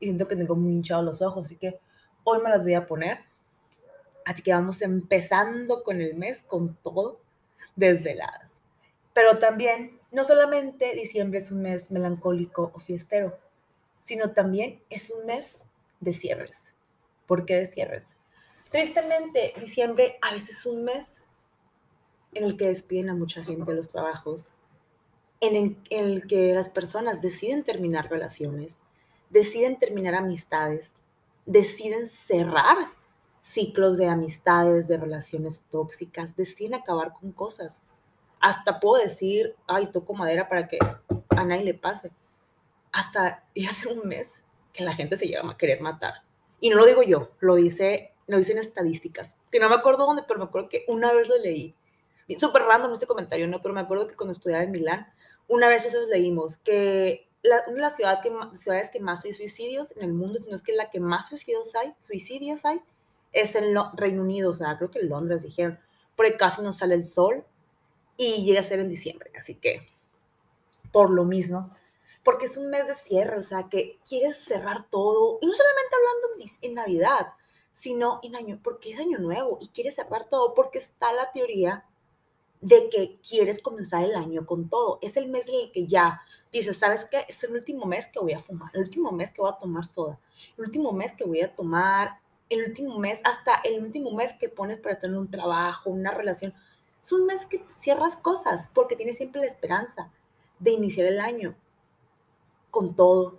y 0.00 0.06
siento 0.06 0.28
que 0.28 0.36
tengo 0.36 0.54
muy 0.54 0.72
hinchados 0.72 1.04
los 1.04 1.22
ojos, 1.22 1.46
así 1.46 1.56
que 1.56 1.78
hoy 2.24 2.40
me 2.42 2.50
las 2.50 2.62
voy 2.62 2.74
a 2.74 2.86
poner. 2.86 3.18
Así 4.24 4.42
que 4.42 4.52
vamos 4.52 4.82
empezando 4.82 5.84
con 5.84 6.00
el 6.00 6.14
mes 6.14 6.42
con 6.42 6.74
todo 6.82 7.20
desveladas. 7.76 8.60
Pero 9.12 9.38
también 9.38 10.00
no 10.10 10.24
solamente 10.24 10.94
diciembre 10.94 11.38
es 11.38 11.52
un 11.52 11.62
mes 11.62 11.90
melancólico 11.90 12.72
o 12.74 12.80
fiestero, 12.80 13.38
sino 14.00 14.32
también 14.32 14.82
es 14.90 15.10
un 15.10 15.26
mes 15.26 15.56
de 16.00 16.12
cierres. 16.12 16.74
¿Por 17.26 17.44
qué 17.44 17.56
de 17.56 17.66
cierres? 17.66 18.15
Tristemente, 18.70 19.54
diciembre 19.60 20.18
a 20.22 20.32
veces 20.32 20.58
es 20.58 20.66
un 20.66 20.84
mes 20.84 21.22
en 22.34 22.44
el 22.44 22.56
que 22.56 22.68
despiden 22.68 23.10
a 23.10 23.14
mucha 23.14 23.42
gente 23.44 23.70
de 23.70 23.76
los 23.76 23.88
trabajos, 23.88 24.50
en 25.40 25.78
el 25.90 26.26
que 26.26 26.54
las 26.54 26.68
personas 26.68 27.22
deciden 27.22 27.62
terminar 27.62 28.10
relaciones, 28.10 28.78
deciden 29.30 29.78
terminar 29.78 30.14
amistades, 30.14 30.94
deciden 31.44 32.08
cerrar 32.08 32.76
ciclos 33.42 33.96
de 33.96 34.08
amistades, 34.08 34.88
de 34.88 34.96
relaciones 34.96 35.62
tóxicas, 35.70 36.36
deciden 36.36 36.74
acabar 36.74 37.12
con 37.12 37.32
cosas 37.32 37.82
hasta 38.40 38.80
puedo 38.80 39.02
decir, 39.02 39.56
ay, 39.66 39.86
toco 39.88 40.14
madera 40.14 40.48
para 40.48 40.68
que 40.68 40.78
a 41.30 41.44
nadie 41.44 41.64
le 41.64 41.74
pase. 41.74 42.12
Hasta 42.92 43.44
y 43.54 43.66
hace 43.66 43.88
un 43.88 44.06
mes 44.06 44.30
que 44.72 44.84
la 44.84 44.94
gente 44.94 45.16
se 45.16 45.26
lleva 45.26 45.50
a 45.50 45.56
querer 45.56 45.80
matar. 45.80 46.22
Y 46.60 46.70
no 46.70 46.76
lo 46.76 46.86
digo 46.86 47.02
yo, 47.02 47.30
lo 47.40 47.56
dice, 47.56 48.12
lo 48.26 48.38
dicen 48.38 48.58
estadísticas, 48.58 49.34
que 49.50 49.60
no 49.60 49.68
me 49.68 49.74
acuerdo 49.74 50.06
dónde, 50.06 50.22
pero 50.26 50.38
me 50.38 50.46
acuerdo 50.46 50.68
que 50.68 50.84
una 50.88 51.12
vez 51.12 51.28
lo 51.28 51.38
leí. 51.38 51.74
Súper 52.38 52.62
random 52.62 52.92
este 52.92 53.06
comentario, 53.06 53.46
¿no? 53.46 53.62
Pero 53.62 53.74
me 53.74 53.80
acuerdo 53.80 54.08
que 54.08 54.16
cuando 54.16 54.32
estudiaba 54.32 54.64
en 54.64 54.72
Milán, 54.72 55.06
una 55.46 55.68
vez 55.68 55.84
eso 55.84 55.98
leímos, 56.10 56.56
que 56.56 57.28
la, 57.42 57.62
una 57.68 57.76
de 57.76 57.82
las 57.82 57.96
ciudades 57.96 58.20
que, 58.22 58.56
ciudades 58.56 58.90
que 58.90 58.98
más 58.98 59.24
hay 59.24 59.32
suicidios 59.32 59.92
en 59.96 60.02
el 60.02 60.12
mundo, 60.12 60.40
no 60.48 60.56
es 60.56 60.62
que 60.62 60.72
la 60.72 60.90
que 60.90 60.98
más 60.98 61.28
suicidios 61.28 61.74
hay, 61.76 61.94
suicidios 62.00 62.64
hay, 62.64 62.80
es 63.32 63.54
en 63.54 63.74
Reino 63.94 64.22
Unido, 64.22 64.50
o 64.50 64.54
sea, 64.54 64.76
creo 64.76 64.90
que 64.90 64.98
en 64.98 65.08
Londres 65.08 65.44
dijeron, 65.44 65.78
porque 66.16 66.36
casi 66.36 66.62
no 66.62 66.72
sale 66.72 66.94
el 66.94 67.04
sol, 67.04 67.44
y 68.16 68.44
llega 68.44 68.60
a 68.60 68.64
ser 68.64 68.80
en 68.80 68.88
diciembre. 68.88 69.30
Así 69.38 69.54
que, 69.54 69.88
por 70.92 71.10
lo 71.10 71.24
mismo, 71.24 71.74
porque 72.24 72.46
es 72.46 72.56
un 72.56 72.70
mes 72.70 72.86
de 72.86 72.94
cierre, 72.94 73.38
o 73.38 73.42
sea, 73.42 73.68
que 73.68 73.98
quieres 74.08 74.36
cerrar 74.36 74.88
todo, 74.88 75.38
y 75.40 75.46
no 75.46 75.52
solamente 75.52 75.96
hablando 75.96 76.54
en, 76.62 76.74
Navidad, 76.74 77.32
sino 77.76 78.20
en 78.22 78.34
año, 78.34 78.58
porque 78.64 78.92
es 78.92 78.98
año 78.98 79.18
nuevo 79.18 79.58
y 79.60 79.68
quieres 79.68 79.96
cerrar 79.96 80.30
todo, 80.30 80.54
porque 80.54 80.78
está 80.78 81.12
la 81.12 81.30
teoría 81.30 81.84
de 82.62 82.88
que 82.88 83.18
quieres 83.20 83.60
comenzar 83.60 84.02
el 84.02 84.14
año 84.14 84.46
con 84.46 84.70
todo. 84.70 84.98
Es 85.02 85.18
el 85.18 85.28
mes 85.28 85.46
en 85.48 85.56
el 85.56 85.72
que 85.72 85.86
ya 85.86 86.22
dices, 86.50 86.78
¿sabes 86.78 87.04
qué? 87.04 87.26
Es 87.28 87.44
el 87.44 87.52
último 87.52 87.84
mes 87.84 88.06
que 88.06 88.18
voy 88.18 88.32
a 88.32 88.40
fumar, 88.40 88.70
el 88.74 88.80
último 88.80 89.12
mes 89.12 89.30
que 89.30 89.42
voy 89.42 89.50
a 89.50 89.58
tomar 89.58 89.84
soda, 89.84 90.18
el 90.56 90.64
último 90.64 90.92
mes 90.92 91.12
que 91.12 91.24
voy 91.24 91.42
a 91.42 91.54
tomar, 91.54 92.18
el 92.48 92.64
último 92.64 92.98
mes, 92.98 93.20
hasta 93.24 93.56
el 93.62 93.82
último 93.82 94.10
mes 94.12 94.32
que 94.32 94.48
pones 94.48 94.78
para 94.78 94.98
en 95.02 95.16
un 95.16 95.30
trabajo, 95.30 95.90
una 95.90 96.12
relación 96.12 96.54
es 97.06 97.12
un 97.12 97.26
mes 97.26 97.46
que 97.46 97.64
cierras 97.76 98.16
cosas 98.16 98.68
porque 98.74 98.96
tienes 98.96 99.18
siempre 99.18 99.40
la 99.40 99.46
esperanza 99.46 100.10
de 100.58 100.72
iniciar 100.72 101.06
el 101.06 101.20
año 101.20 101.54
con 102.72 102.96
todo. 102.96 103.38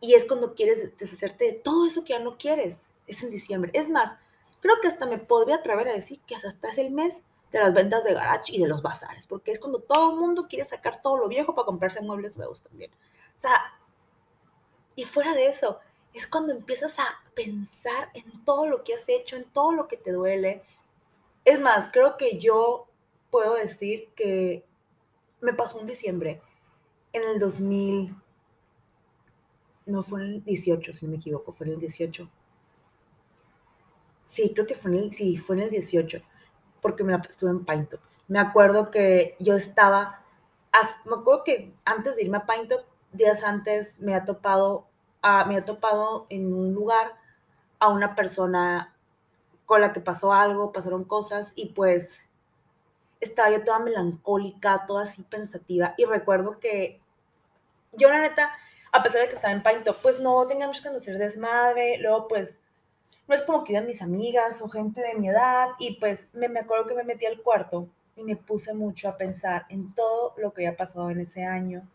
Y 0.00 0.14
es 0.14 0.24
cuando 0.24 0.54
quieres 0.54 0.96
deshacerte 0.98 1.44
de 1.44 1.52
todo 1.52 1.86
eso 1.86 2.02
que 2.02 2.14
ya 2.14 2.18
no 2.18 2.38
quieres. 2.38 2.82
Es 3.06 3.22
en 3.22 3.30
diciembre. 3.30 3.70
Es 3.74 3.88
más, 3.88 4.14
creo 4.60 4.80
que 4.80 4.88
hasta 4.88 5.06
me 5.06 5.18
podría 5.18 5.56
atrever 5.56 5.88
a 5.88 5.92
decir 5.92 6.20
que 6.26 6.34
hasta 6.34 6.68
es 6.68 6.78
el 6.78 6.90
mes 6.90 7.22
de 7.52 7.60
las 7.60 7.72
ventas 7.72 8.02
de 8.02 8.14
garage 8.14 8.52
y 8.52 8.60
de 8.60 8.66
los 8.66 8.82
bazares, 8.82 9.26
porque 9.26 9.52
es 9.52 9.60
cuando 9.60 9.80
todo 9.80 10.10
el 10.10 10.16
mundo 10.18 10.48
quiere 10.48 10.64
sacar 10.64 11.02
todo 11.02 11.18
lo 11.18 11.28
viejo 11.28 11.54
para 11.54 11.66
comprarse 11.66 12.02
muebles 12.02 12.36
nuevos 12.36 12.62
también. 12.62 12.90
O 13.36 13.38
sea, 13.38 13.78
y 14.96 15.04
fuera 15.04 15.34
de 15.34 15.46
eso, 15.46 15.78
es 16.12 16.26
cuando 16.26 16.52
empiezas 16.52 16.98
a 16.98 17.04
pensar 17.34 18.10
en 18.14 18.44
todo 18.44 18.68
lo 18.68 18.84
que 18.84 18.94
has 18.94 19.08
hecho, 19.08 19.36
en 19.36 19.44
todo 19.44 19.72
lo 19.72 19.88
que 19.88 19.96
te 19.96 20.12
duele. 20.12 20.62
Es 21.44 21.60
más, 21.60 21.90
creo 21.92 22.16
que 22.16 22.38
yo 22.38 22.86
puedo 23.30 23.54
decir 23.54 24.08
que 24.14 24.64
me 25.40 25.52
pasó 25.52 25.80
en 25.80 25.86
diciembre, 25.86 26.40
en 27.12 27.22
el 27.24 27.38
2000, 27.38 28.16
no 29.86 30.02
fue 30.02 30.22
en 30.22 30.26
el 30.26 30.44
18, 30.44 30.92
si 30.92 31.04
no 31.04 31.12
me 31.12 31.18
equivoco, 31.18 31.52
fue 31.52 31.66
en 31.66 31.74
el 31.74 31.80
18. 31.80 32.28
Sí, 34.26 34.52
creo 34.52 34.66
que 34.66 34.74
fue 34.74 34.90
en 34.90 34.96
el, 34.98 35.14
sí, 35.14 35.36
fue 35.36 35.56
en 35.56 35.62
el 35.62 35.70
18, 35.70 36.22
porque 36.80 37.04
me 37.04 37.12
la 37.12 37.18
estuve 37.18 37.50
en 37.50 37.64
Paintop. 37.64 38.00
Me 38.28 38.38
acuerdo 38.38 38.90
que 38.90 39.36
yo 39.38 39.54
estaba, 39.54 40.22
me 41.04 41.14
acuerdo 41.14 41.44
que 41.44 41.74
antes 41.84 42.16
de 42.16 42.22
irme 42.22 42.38
a 42.38 42.46
Paintop, 42.46 42.84
días 43.12 43.44
antes 43.44 43.98
me 44.00 44.14
ha 44.14 44.24
topado, 44.24 44.86
me 45.46 45.56
ha 45.56 45.64
topado 45.64 46.26
en 46.30 46.52
un 46.52 46.72
lugar 46.74 47.14
a 47.78 47.88
una 47.88 48.14
persona 48.14 48.94
con 49.66 49.80
la 49.80 49.92
que 49.92 50.00
pasó 50.00 50.32
algo, 50.32 50.72
pasaron 50.72 51.04
cosas 51.04 51.52
y 51.54 51.70
pues 51.70 52.20
estaba 53.20 53.50
yo 53.50 53.64
toda 53.64 53.78
melancólica, 53.78 54.84
toda 54.86 55.02
así 55.02 55.22
pensativa. 55.22 55.94
Y 55.96 56.04
recuerdo 56.04 56.58
que 56.60 57.00
yo, 57.92 58.10
la 58.10 58.20
neta, 58.20 58.52
a 58.92 59.02
pesar 59.02 59.22
de 59.22 59.28
que 59.28 59.34
estaba 59.34 59.54
en 59.54 59.62
Painto, 59.62 59.98
pues 60.02 60.20
no 60.20 60.46
tenía 60.46 60.66
ganas 60.66 60.82
de 60.82 60.98
hacer 60.98 61.18
desmadre. 61.18 61.98
Luego, 61.98 62.28
pues, 62.28 62.60
no 63.26 63.34
es 63.34 63.42
como 63.42 63.64
que 63.64 63.72
iban 63.72 63.86
mis 63.86 64.02
amigas 64.02 64.60
o 64.62 64.68
gente 64.68 65.00
de 65.00 65.14
mi 65.14 65.28
edad. 65.28 65.68
Y 65.78 65.98
pues 65.98 66.28
me, 66.32 66.48
me 66.48 66.60
acuerdo 66.60 66.86
que 66.86 66.94
me 66.94 67.04
metí 67.04 67.26
al 67.26 67.42
cuarto 67.42 67.88
y 68.16 68.24
me 68.24 68.36
puse 68.36 68.74
mucho 68.74 69.08
a 69.08 69.16
pensar 69.16 69.66
en 69.68 69.94
todo 69.94 70.34
lo 70.36 70.52
que 70.52 70.66
había 70.66 70.76
pasado 70.76 71.10
en 71.10 71.20
ese 71.20 71.44
año, 71.44 71.88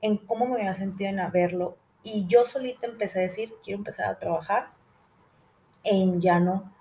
en 0.00 0.16
cómo 0.16 0.46
me 0.46 0.56
había 0.56 0.74
sentido 0.74 1.10
en 1.10 1.32
verlo. 1.32 1.76
Y 2.02 2.26
yo 2.26 2.44
solita 2.44 2.86
empecé 2.86 3.18
a 3.18 3.22
decir, 3.22 3.52
quiero 3.62 3.78
empezar 3.78 4.06
a 4.06 4.18
trabajar 4.18 4.70
en 5.82 6.20
ya 6.20 6.40
no, 6.40 6.72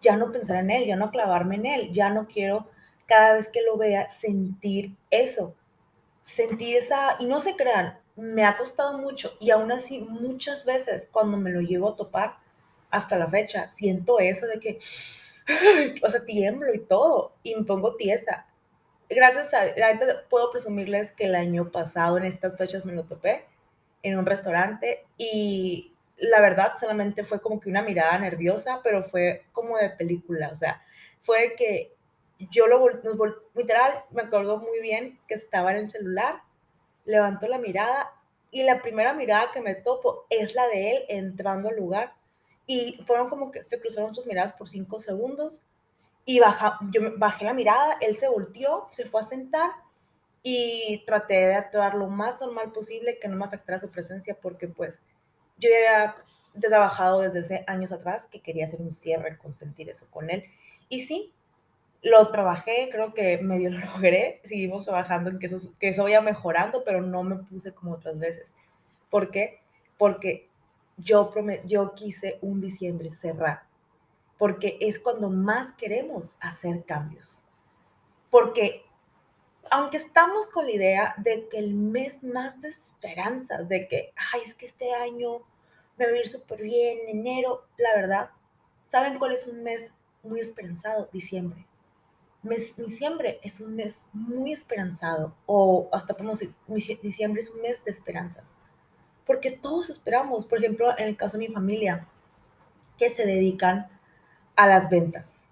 ya 0.00 0.16
no 0.16 0.32
pensar 0.32 0.56
en 0.56 0.70
él, 0.70 0.86
ya 0.86 0.96
no 0.96 1.10
clavarme 1.10 1.56
en 1.56 1.66
él, 1.66 1.92
ya 1.92 2.10
no 2.10 2.26
quiero 2.26 2.68
cada 3.06 3.34
vez 3.34 3.48
que 3.48 3.62
lo 3.62 3.76
vea 3.76 4.08
sentir 4.08 4.96
eso, 5.10 5.54
sentir 6.20 6.76
esa, 6.76 7.16
y 7.18 7.26
no 7.26 7.40
se 7.40 7.56
crean, 7.56 7.98
me 8.16 8.44
ha 8.44 8.56
costado 8.56 8.98
mucho 8.98 9.32
y 9.40 9.50
aún 9.50 9.72
así 9.72 10.00
muchas 10.00 10.64
veces 10.64 11.08
cuando 11.10 11.36
me 11.36 11.50
lo 11.50 11.60
llego 11.60 11.90
a 11.90 11.96
topar 11.96 12.36
hasta 12.92 13.16
la 13.16 13.26
fecha, 13.26 13.66
siento 13.66 14.20
eso 14.20 14.46
de 14.46 14.60
que, 14.60 14.78
o 16.02 16.08
sea, 16.08 16.24
tiemblo 16.24 16.72
y 16.72 16.78
todo 16.78 17.32
y 17.42 17.56
me 17.56 17.64
pongo 17.64 17.96
tiesa. 17.96 18.46
Gracias 19.08 19.52
a, 19.54 19.64
la 19.76 19.88
gente 19.88 20.06
puedo 20.30 20.50
presumirles 20.50 21.10
que 21.10 21.24
el 21.24 21.34
año 21.34 21.72
pasado 21.72 22.18
en 22.18 22.24
estas 22.24 22.56
fechas 22.56 22.84
me 22.84 22.92
lo 22.92 23.04
topé 23.04 23.46
en 24.02 24.16
un 24.16 24.26
restaurante 24.26 25.04
y 25.16 25.92
la 26.16 26.40
verdad 26.40 26.74
solamente 26.78 27.24
fue 27.24 27.40
como 27.40 27.58
que 27.58 27.70
una 27.70 27.82
mirada 27.82 28.16
nerviosa, 28.18 28.80
pero 28.84 29.02
fue 29.02 29.46
como 29.52 29.76
de 29.78 29.90
película, 29.90 30.50
o 30.52 30.56
sea, 30.56 30.82
fue 31.22 31.54
que 31.56 31.94
yo 32.50 32.66
lo, 32.66 32.86
literal, 33.54 34.04
me 34.10 34.22
acuerdo 34.22 34.58
muy 34.58 34.80
bien 34.80 35.18
que 35.28 35.34
estaba 35.34 35.72
en 35.72 35.78
el 35.78 35.86
celular, 35.86 36.42
levanto 37.04 37.48
la 37.48 37.58
mirada 37.58 38.12
y 38.50 38.64
la 38.64 38.82
primera 38.82 39.14
mirada 39.14 39.50
que 39.52 39.62
me 39.62 39.74
topo 39.74 40.26
es 40.28 40.54
la 40.54 40.66
de 40.68 40.90
él 40.90 41.04
entrando 41.08 41.70
al 41.70 41.76
lugar. 41.76 42.14
Y 42.66 42.98
fueron 43.06 43.28
como 43.28 43.50
que 43.50 43.64
se 43.64 43.80
cruzaron 43.80 44.14
sus 44.14 44.26
miradas 44.26 44.52
por 44.52 44.68
cinco 44.68 45.00
segundos 45.00 45.62
y 46.24 46.38
baja, 46.38 46.78
yo 46.90 47.00
bajé 47.18 47.44
la 47.44 47.54
mirada, 47.54 47.96
él 48.00 48.16
se 48.16 48.28
volteó, 48.28 48.86
se 48.90 49.06
fue 49.06 49.20
a 49.20 49.24
sentar 49.24 49.70
y 50.42 51.02
traté 51.06 51.34
de 51.34 51.54
actuar 51.54 51.94
lo 51.94 52.08
más 52.08 52.40
normal 52.40 52.72
posible, 52.72 53.18
que 53.18 53.28
no 53.28 53.36
me 53.36 53.44
afectara 53.44 53.78
su 53.78 53.90
presencia, 53.90 54.38
porque 54.40 54.68
pues 54.68 55.02
yo 55.58 55.68
ya 55.70 56.16
había 56.54 56.68
trabajado 56.68 57.20
desde 57.20 57.40
hace 57.40 57.64
años 57.66 57.92
atrás 57.92 58.26
que 58.26 58.40
quería 58.40 58.66
hacer 58.66 58.80
un 58.80 58.92
cierre, 58.92 59.38
consentir 59.38 59.88
eso 59.88 60.06
con 60.10 60.30
él. 60.30 60.44
Y 60.88 61.00
sí, 61.00 61.32
lo 62.02 62.30
trabajé, 62.30 62.88
creo 62.90 63.14
que 63.14 63.38
medio 63.38 63.70
lo 63.70 63.78
logré, 63.78 64.40
seguimos 64.44 64.84
trabajando 64.84 65.30
en 65.30 65.38
que 65.38 65.46
eso, 65.46 65.72
que 65.78 65.88
eso 65.88 66.04
vaya 66.04 66.20
mejorando, 66.20 66.84
pero 66.84 67.02
no 67.02 67.22
me 67.22 67.36
puse 67.36 67.72
como 67.72 67.92
otras 67.92 68.18
veces. 68.18 68.54
¿Por 69.10 69.30
qué? 69.30 69.60
Porque 69.98 70.48
yo, 71.02 71.32
yo 71.64 71.94
quise 71.94 72.38
un 72.42 72.60
diciembre 72.60 73.10
cerrar, 73.10 73.64
porque 74.38 74.78
es 74.80 74.98
cuando 74.98 75.30
más 75.30 75.72
queremos 75.74 76.36
hacer 76.40 76.84
cambios. 76.84 77.42
Porque 78.30 78.84
aunque 79.70 79.96
estamos 79.96 80.46
con 80.46 80.66
la 80.66 80.72
idea 80.72 81.14
de 81.18 81.48
que 81.48 81.58
el 81.58 81.74
mes 81.74 82.22
más 82.24 82.60
de 82.60 82.68
esperanzas, 82.68 83.68
de 83.68 83.86
que, 83.86 84.12
ay, 84.32 84.40
es 84.44 84.54
que 84.54 84.66
este 84.66 84.92
año 84.92 85.42
me 85.96 86.06
va 86.06 86.12
a 86.12 86.18
ir 86.18 86.28
súper 86.28 86.62
bien, 86.62 86.98
enero, 87.06 87.64
la 87.76 87.94
verdad, 87.94 88.30
¿saben 88.88 89.18
cuál 89.18 89.32
es 89.32 89.46
un 89.46 89.62
mes 89.62 89.94
muy 90.22 90.40
esperanzado? 90.40 91.08
Diciembre 91.12 91.66
mes, 92.42 92.76
diciembre 92.76 93.40
es 93.42 93.60
un 93.60 93.74
mes 93.76 94.02
muy 94.12 94.52
esperanzado, 94.52 95.34
o 95.46 95.88
hasta 95.92 96.14
podemos 96.14 96.40
decir, 96.40 97.00
diciembre 97.00 97.40
es 97.40 97.50
un 97.50 97.60
mes 97.60 97.82
de 97.84 97.90
esperanzas, 97.90 98.56
porque 99.26 99.50
todos 99.50 99.90
esperamos, 99.90 100.46
por 100.46 100.58
ejemplo, 100.58 100.90
en 100.98 101.08
el 101.08 101.16
caso 101.16 101.38
de 101.38 101.48
mi 101.48 101.54
familia, 101.54 102.06
que 102.98 103.10
se 103.10 103.26
dedican 103.26 103.88
a 104.56 104.66
las 104.66 104.90
ventas 104.90 105.42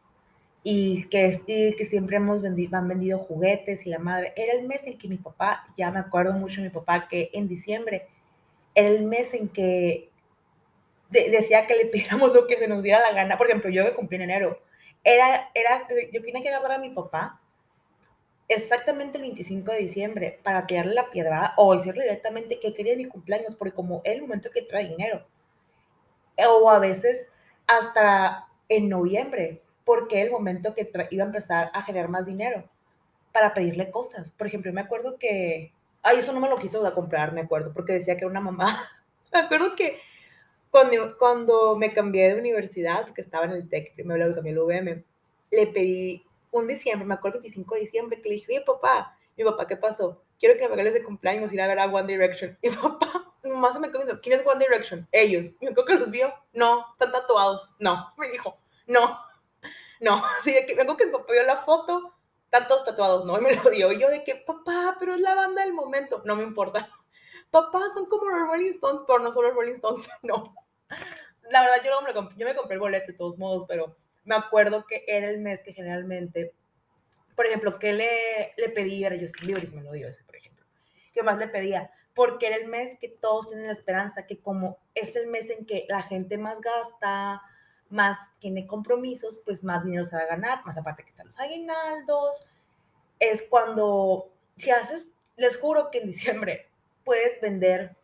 y 0.63 1.05
que, 1.05 1.75
que 1.77 1.85
siempre 1.85 2.17
hemos 2.17 2.43
vendido, 2.43 2.77
han 2.77 2.89
vendido 2.89 3.19
juguetes 3.19 3.87
y 3.87 3.91
la 3.91 3.99
madre, 3.99 4.33
era 4.37 4.53
el 4.53 4.67
mes 4.67 4.87
en 4.87 4.99
que 4.99 5.09
mi 5.09 5.17
papá, 5.17 5.67
ya 5.77 5.91
me 5.91 6.01
acuerdo 6.01 6.35
mucho 6.35 6.57
de 6.61 6.69
mi 6.69 6.75
papá, 6.75 7.09
que 7.09 7.31
en 7.33 7.49
diciembre 7.49 8.09
era 8.75 8.89
el 8.89 9.05
mes 9.05 9.33
en 9.35 9.49
que 9.49 10.11
decía 11.09 11.67
que 11.67 11.75
le 11.75 11.87
pidiéramos 11.87 12.35
lo 12.35 12.47
que 12.47 12.57
se 12.57 12.69
nos 12.69 12.83
diera 12.83 13.01
la 13.01 13.13
gana, 13.13 13.37
por 13.37 13.49
ejemplo, 13.49 13.71
yo 13.71 13.85
que 13.85 13.95
cumplí 13.95 14.17
en 14.17 14.23
enero, 14.23 14.61
era, 15.03 15.51
era, 15.55 15.89
yo 16.13 16.23
tenía 16.23 16.43
que 16.43 16.51
agarrar 16.51 16.73
a 16.73 16.79
mi 16.79 16.91
papá 16.91 17.40
exactamente 18.51 19.17
el 19.17 19.23
25 19.23 19.71
de 19.71 19.79
diciembre 19.79 20.41
para 20.43 20.67
tirarle 20.67 20.95
la 20.95 21.09
piedra 21.11 21.55
o 21.57 21.75
decirle 21.75 22.03
directamente 22.03 22.59
que 22.59 22.75
quería 22.75 22.97
mi 22.97 23.07
cumpleaños, 23.07 23.55
porque 23.55 23.73
como 23.73 24.03
es 24.05 24.17
el 24.17 24.23
momento 24.23 24.51
que 24.51 24.63
trae 24.63 24.89
dinero. 24.89 25.25
O 26.37 26.69
a 26.69 26.81
veces 26.81 27.29
hasta 27.69 28.49
en 28.69 28.89
noviembre, 28.89 29.63
porque 29.85 30.21
es 30.21 30.27
el 30.27 30.33
momento 30.33 30.75
que 30.75 30.91
iba 31.11 31.25
a 31.25 31.27
empezar 31.27 31.71
a 31.73 31.83
generar 31.83 32.09
más 32.09 32.27
dinero 32.27 32.65
para 33.33 33.55
pedirle 33.55 33.91
cosas. 33.91 34.33
Por 34.33 34.49
ejemplo, 34.49 34.73
me 34.73 34.81
acuerdo 34.81 35.17
que, 35.17 35.73
ay, 36.03 36.19
eso 36.19 36.33
no 36.33 36.41
me 36.41 36.49
lo 36.49 36.57
quiso 36.57 36.83
comprar, 36.93 37.33
me 37.33 37.43
acuerdo, 37.43 37.73
porque 37.73 37.93
decía 37.93 38.17
que 38.17 38.25
era 38.25 38.31
una 38.31 38.41
mamá. 38.41 38.83
me 39.33 39.39
acuerdo 39.39 39.77
que 39.77 39.99
cuando, 40.73 41.17
cuando 41.19 41.77
me 41.77 41.93
cambié 41.93 42.35
de 42.35 42.41
universidad, 42.41 43.03
porque 43.05 43.21
estaba 43.21 43.45
en 43.45 43.53
el 43.53 43.69
TEC, 43.69 43.95
primero 43.95 44.27
lo 44.27 44.35
cambié 44.35 44.53
al 44.53 44.59
UVM, 44.59 45.05
le 45.53 45.67
pedí 45.69 46.27
un 46.51 46.67
diciembre, 46.67 47.07
me 47.07 47.15
acuerdo 47.15 47.39
el 47.39 47.43
25 47.43 47.75
de 47.75 47.81
diciembre, 47.81 48.23
que 48.23 48.29
le 48.29 48.35
dije, 48.37 48.47
oye, 48.53 48.65
papá, 48.65 49.17
mi 49.37 49.45
papá, 49.45 49.67
¿qué 49.67 49.77
pasó? 49.77 50.23
Quiero 50.39 50.57
que 50.57 50.63
me 50.63 50.69
regales 50.69 50.95
de 50.95 51.03
cumpleaños 51.03 51.53
ir 51.53 51.61
a 51.61 51.67
ver 51.67 51.79
a 51.79 51.87
One 51.87 52.07
Direction. 52.07 52.59
Y 52.63 52.71
papá, 52.71 53.35
más 53.45 53.75
se 53.75 53.81
me 53.81 53.91
quedó, 53.91 54.21
¿quién 54.21 54.39
es 54.39 54.47
One 54.47 54.65
Direction? 54.65 55.09
Ellos. 55.13 55.53
Y 55.61 55.65
me 55.65 55.71
acuerdo 55.71 55.87
que 55.87 55.99
los 55.99 56.11
vio, 56.11 56.33
no, 56.53 56.87
están 56.93 57.13
tatuados. 57.13 57.73
No, 57.79 58.13
me 58.17 58.29
dijo, 58.29 58.59
no, 58.87 59.19
no. 60.01 60.23
Así 60.39 60.53
de 60.53 60.67
que 60.67 60.75
vengo 60.75 60.97
que 60.97 61.07
mi 61.07 61.13
papá 61.13 61.33
vio 61.33 61.43
la 61.45 61.57
foto, 61.57 62.15
están 62.45 62.69
todos 62.69 62.85
tatuados, 62.85 63.25
no, 63.25 63.39
y 63.39 63.43
me 63.43 63.55
lo 63.55 63.71
dio. 63.71 63.93
Y 63.93 63.99
yo 63.99 64.09
de 64.09 64.25
que, 64.25 64.37
papá, 64.37 64.97
pero 64.99 65.15
es 65.15 65.21
la 65.21 65.35
banda 65.35 65.63
del 65.63 65.73
momento. 65.73 66.23
No 66.25 66.37
me 66.37 66.43
importa 66.43 66.91
papá, 67.51 67.81
son 67.95 68.07
como 68.07 68.29
los 68.31 68.49
Rolling 68.49 68.75
Stones, 68.75 69.03
pero 69.07 69.21
no 69.21 69.33
son 69.33 69.45
los 69.45 69.55
Rolling 69.55 69.75
Stones, 69.75 70.09
no. 70.23 70.55
La 71.51 71.63
verdad, 71.63 71.83
yo, 71.85 71.91
no 71.91 72.03
me, 72.03 72.37
yo 72.37 72.47
me 72.47 72.55
compré 72.55 72.75
el 72.75 72.81
boleto 72.81 73.07
de 73.13 73.19
todos 73.19 73.39
modos, 73.39 73.65
pero 73.67 73.97
me 74.31 74.37
acuerdo 74.37 74.87
que 74.87 75.03
era 75.09 75.29
el 75.29 75.41
mes 75.41 75.61
que 75.61 75.73
generalmente, 75.73 76.55
por 77.35 77.47
ejemplo, 77.47 77.81
¿qué 77.81 77.93
le, 77.93 78.55
le 78.57 78.69
pedí 78.69 79.05
a 79.05 79.11
Justin 79.11 79.49
Bieber 79.49 79.65
y 79.65 79.75
me 79.75 79.83
lo 79.83 79.91
dio 79.91 80.07
ese, 80.07 80.23
por 80.23 80.37
ejemplo? 80.37 80.65
¿Qué 81.13 81.25
más 81.25 81.37
le 81.37 81.49
pedía? 81.49 81.91
Porque 82.15 82.47
era 82.47 82.55
el 82.55 82.69
mes 82.69 82.97
que 83.01 83.09
todos 83.09 83.49
tienen 83.49 83.67
la 83.67 83.73
esperanza, 83.73 84.27
que 84.29 84.39
como 84.39 84.79
es 84.95 85.17
el 85.17 85.27
mes 85.27 85.51
en 85.51 85.67
que 85.67 85.85
la 85.89 86.03
gente 86.03 86.39
más 86.39 86.61
gasta, 86.61 87.43
más 87.89 88.33
tiene 88.39 88.69
compromisos, 88.69 89.41
pues 89.45 89.65
más 89.65 89.85
dinero 89.85 90.05
se 90.05 90.15
va 90.15 90.23
a 90.23 90.27
ganar, 90.27 90.65
más 90.65 90.79
aparte 90.79 91.03
que 91.03 91.11
están 91.11 91.27
los 91.27 91.41
aguinaldos. 91.41 92.47
Es 93.19 93.43
cuando, 93.43 94.31
si 94.57 94.71
haces, 94.71 95.11
les 95.37 95.59
juro 95.59 95.91
que 95.91 95.99
en 95.99 96.07
diciembre 96.07 96.69
puedes 97.03 97.41
vender 97.41 97.97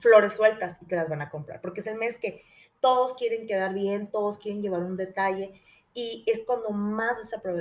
flores 0.00 0.34
sueltas 0.34 0.76
y 0.82 0.84
te 0.84 0.96
las 0.96 1.08
van 1.08 1.22
a 1.22 1.30
comprar, 1.30 1.62
porque 1.62 1.80
es 1.80 1.86
el 1.86 1.96
mes 1.96 2.18
que 2.18 2.44
todos 2.80 3.14
quieren 3.14 3.46
quedar 3.46 3.74
bien, 3.74 4.10
todos 4.10 4.38
quieren 4.38 4.62
llevar 4.62 4.82
un 4.82 4.96
detalle 4.96 5.60
y 5.92 6.24
es 6.26 6.44
cuando 6.46 6.70
más 6.70 7.16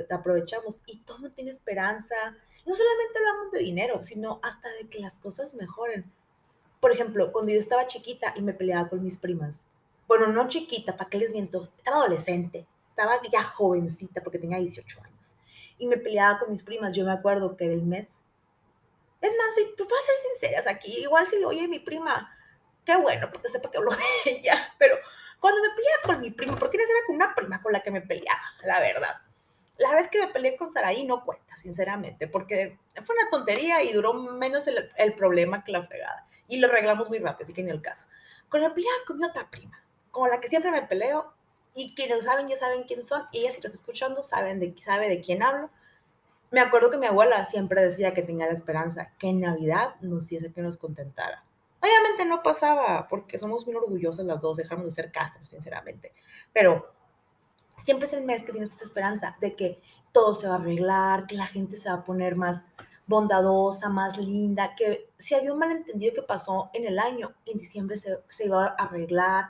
aprovechamos 0.10 0.82
y 0.86 1.00
todo 1.00 1.32
tiene 1.32 1.52
esperanza. 1.52 2.16
No 2.66 2.76
solamente 2.76 3.18
hablamos 3.18 3.52
de 3.52 3.60
dinero, 3.60 4.04
sino 4.04 4.40
hasta 4.44 4.70
de 4.70 4.88
que 4.90 5.00
las 5.00 5.16
cosas 5.16 5.54
mejoren. 5.54 6.12
Por 6.80 6.92
ejemplo, 6.92 7.32
cuando 7.32 7.52
yo 7.52 7.60
estaba 7.60 7.88
chiquita 7.88 8.34
y 8.36 8.42
me 8.42 8.54
peleaba 8.54 8.90
con 8.90 9.04
mis 9.04 9.18
primas, 9.18 9.66
bueno, 10.08 10.28
no 10.28 10.48
chiquita, 10.48 10.96
¿para 10.96 11.10
qué 11.10 11.18
les 11.18 11.32
miento? 11.32 11.70
Estaba 11.78 11.98
adolescente, 11.98 12.66
estaba 12.90 13.20
ya 13.32 13.44
jovencita 13.44 14.22
porque 14.22 14.40
tenía 14.40 14.58
18 14.58 15.02
años 15.04 15.36
y 15.78 15.88
me 15.88 15.98
peleaba 15.98 16.40
con 16.40 16.52
mis 16.52 16.64
primas. 16.64 16.96
Yo 16.96 17.06
me 17.06 17.12
acuerdo 17.12 17.58
que 17.58 17.66
el 17.66 17.84
mes 17.84 18.22
es 19.22 19.32
más, 19.32 19.54
tú 19.76 19.88
puedes 19.88 20.06
ser 20.06 20.16
sinceras 20.32 20.68
aquí. 20.68 20.92
Igual 21.00 21.28
si 21.28 21.40
lo 21.40 21.50
oye 21.50 21.68
mi 21.68 21.80
prima, 21.80 22.32
qué 22.90 22.98
bueno, 22.98 23.30
porque 23.32 23.50
sepa 23.50 23.70
que 23.70 23.78
hablo 23.78 23.92
de 24.26 24.32
ella. 24.32 24.74
Pero 24.80 24.96
cuando 25.40 25.62
me 25.62 25.70
peleaba 25.70 26.02
con 26.06 26.22
mi 26.22 26.32
prima, 26.32 26.56
porque 26.56 26.78
no 26.78 26.84
era 26.84 27.06
con 27.06 27.16
una 27.16 27.36
prima 27.36 27.62
con 27.62 27.72
la 27.72 27.82
que 27.82 27.92
me 27.92 28.02
peleaba, 28.02 28.42
la 28.64 28.80
verdad. 28.80 29.22
La 29.78 29.94
vez 29.94 30.08
que 30.10 30.20
me 30.20 30.28
peleé 30.28 30.58
con 30.58 30.72
Saraí 30.72 31.06
no 31.06 31.24
cuenta, 31.24 31.56
sinceramente, 31.56 32.28
porque 32.28 32.80
fue 33.04 33.16
una 33.16 33.30
tontería 33.30 33.82
y 33.84 33.94
duró 33.94 34.14
menos 34.14 34.68
el, 34.68 34.92
el 34.98 35.14
problema 35.14 35.64
que 35.64 35.72
la 35.72 35.84
fregada. 35.84 36.28
Y 36.48 36.60
lo 36.60 36.68
arreglamos 36.68 37.10
muy 37.10 37.20
rápido, 37.20 37.46
así 37.46 37.54
que 37.54 37.64
ni 37.64 37.70
el 37.70 37.82
caso. 37.82 38.08
Con 38.50 38.62
la 38.62 38.74
peleaba 38.74 38.98
con 39.06 39.20
mi 39.20 39.26
otra 39.26 39.50
prima, 39.50 39.82
con 40.12 40.30
la 40.30 40.42
que 40.42 40.48
siempre 40.48 40.72
me 40.72 40.82
peleo, 40.82 41.34
y 41.76 41.94
quienes 41.94 42.26
saben 42.26 42.48
ya 42.48 42.58
saben 42.58 42.84
quién 42.84 43.04
son, 43.04 43.28
y 43.32 43.42
ella 43.42 43.52
si 43.52 43.62
lo 43.62 43.68
está 43.68 43.78
escuchando 43.78 44.24
saben 44.24 44.60
de, 44.60 44.76
sabe 44.84 45.08
de 45.08 45.22
quién 45.22 45.44
hablo, 45.44 45.70
me 46.52 46.60
acuerdo 46.60 46.90
que 46.90 46.98
mi 46.98 47.06
abuela 47.06 47.46
siempre 47.46 47.82
decía 47.84 48.16
que 48.16 48.24
tenía 48.24 48.48
la 48.48 48.54
esperanza 48.54 49.14
que 49.20 49.30
en 49.30 49.42
Navidad 49.42 49.96
nos 50.02 50.26
hiciese 50.26 50.52
que 50.52 50.64
nos 50.64 50.78
contentara. 50.78 51.46
Obviamente 51.82 52.26
no 52.26 52.44
pasaba, 52.44 53.08
porque 53.08 53.40
somos 53.40 53.66
muy 53.66 53.76
orgullosas 53.76 54.26
las 54.26 54.42
dos, 54.42 54.58
dejamos 54.58 54.86
de 54.86 54.92
ser 54.92 55.12
castros, 55.12 55.50
sinceramente. 55.50 56.14
Pero 56.52 56.94
siempre 57.76 58.08
es 58.08 58.14
el 58.14 58.26
mes 58.26 58.44
que 58.44 58.52
tienes 58.52 58.76
esa 58.76 58.84
esperanza 58.84 59.38
de 59.40 59.56
que 59.56 59.82
todo 60.12 60.36
se 60.36 60.48
va 60.48 60.56
a 60.56 60.58
arreglar, 60.58 61.28
que 61.28 61.36
la 61.36 61.48
gente 61.48 61.78
se 61.78 61.90
va 61.90 61.96
a 61.96 62.04
poner 62.04 62.36
más 62.36 62.66
bondadosa, 63.08 63.90
más 63.90 64.18
linda, 64.18 64.76
que 64.76 65.10
si 65.18 65.34
había 65.34 65.54
un 65.54 65.60
malentendido 65.60 66.14
que 66.14 66.22
pasó 66.22 66.70
en 66.74 66.86
el 66.86 67.00
año, 67.00 67.34
en 67.46 67.58
diciembre 67.58 67.98
se, 67.98 68.20
se 68.30 68.46
iba 68.46 68.68
a 68.68 68.84
arreglar, 68.84 69.46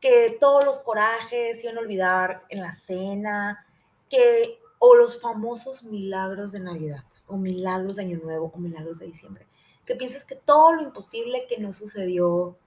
que 0.00 0.36
todos 0.40 0.64
los 0.64 0.78
corajes 0.78 1.56
se 1.56 1.64
iban 1.64 1.76
a 1.76 1.80
olvidar 1.80 2.44
en 2.48 2.62
la 2.62 2.72
cena, 2.72 3.66
que 4.08 4.58
o 4.78 4.94
los 4.94 5.20
famosos 5.20 5.82
milagros 5.82 6.52
de 6.52 6.60
Navidad, 6.60 7.04
o 7.26 7.36
milagros 7.36 7.96
de 7.96 8.02
Año 8.02 8.18
Nuevo, 8.18 8.52
o 8.54 8.58
milagros 8.58 8.98
de 8.98 9.06
diciembre, 9.06 9.46
que 9.86 9.94
piensas 9.94 10.24
que 10.24 10.34
todo 10.34 10.72
lo 10.72 10.82
imposible 10.82 11.46
que 11.48 11.58
no 11.58 11.72
sucedió 11.72 12.58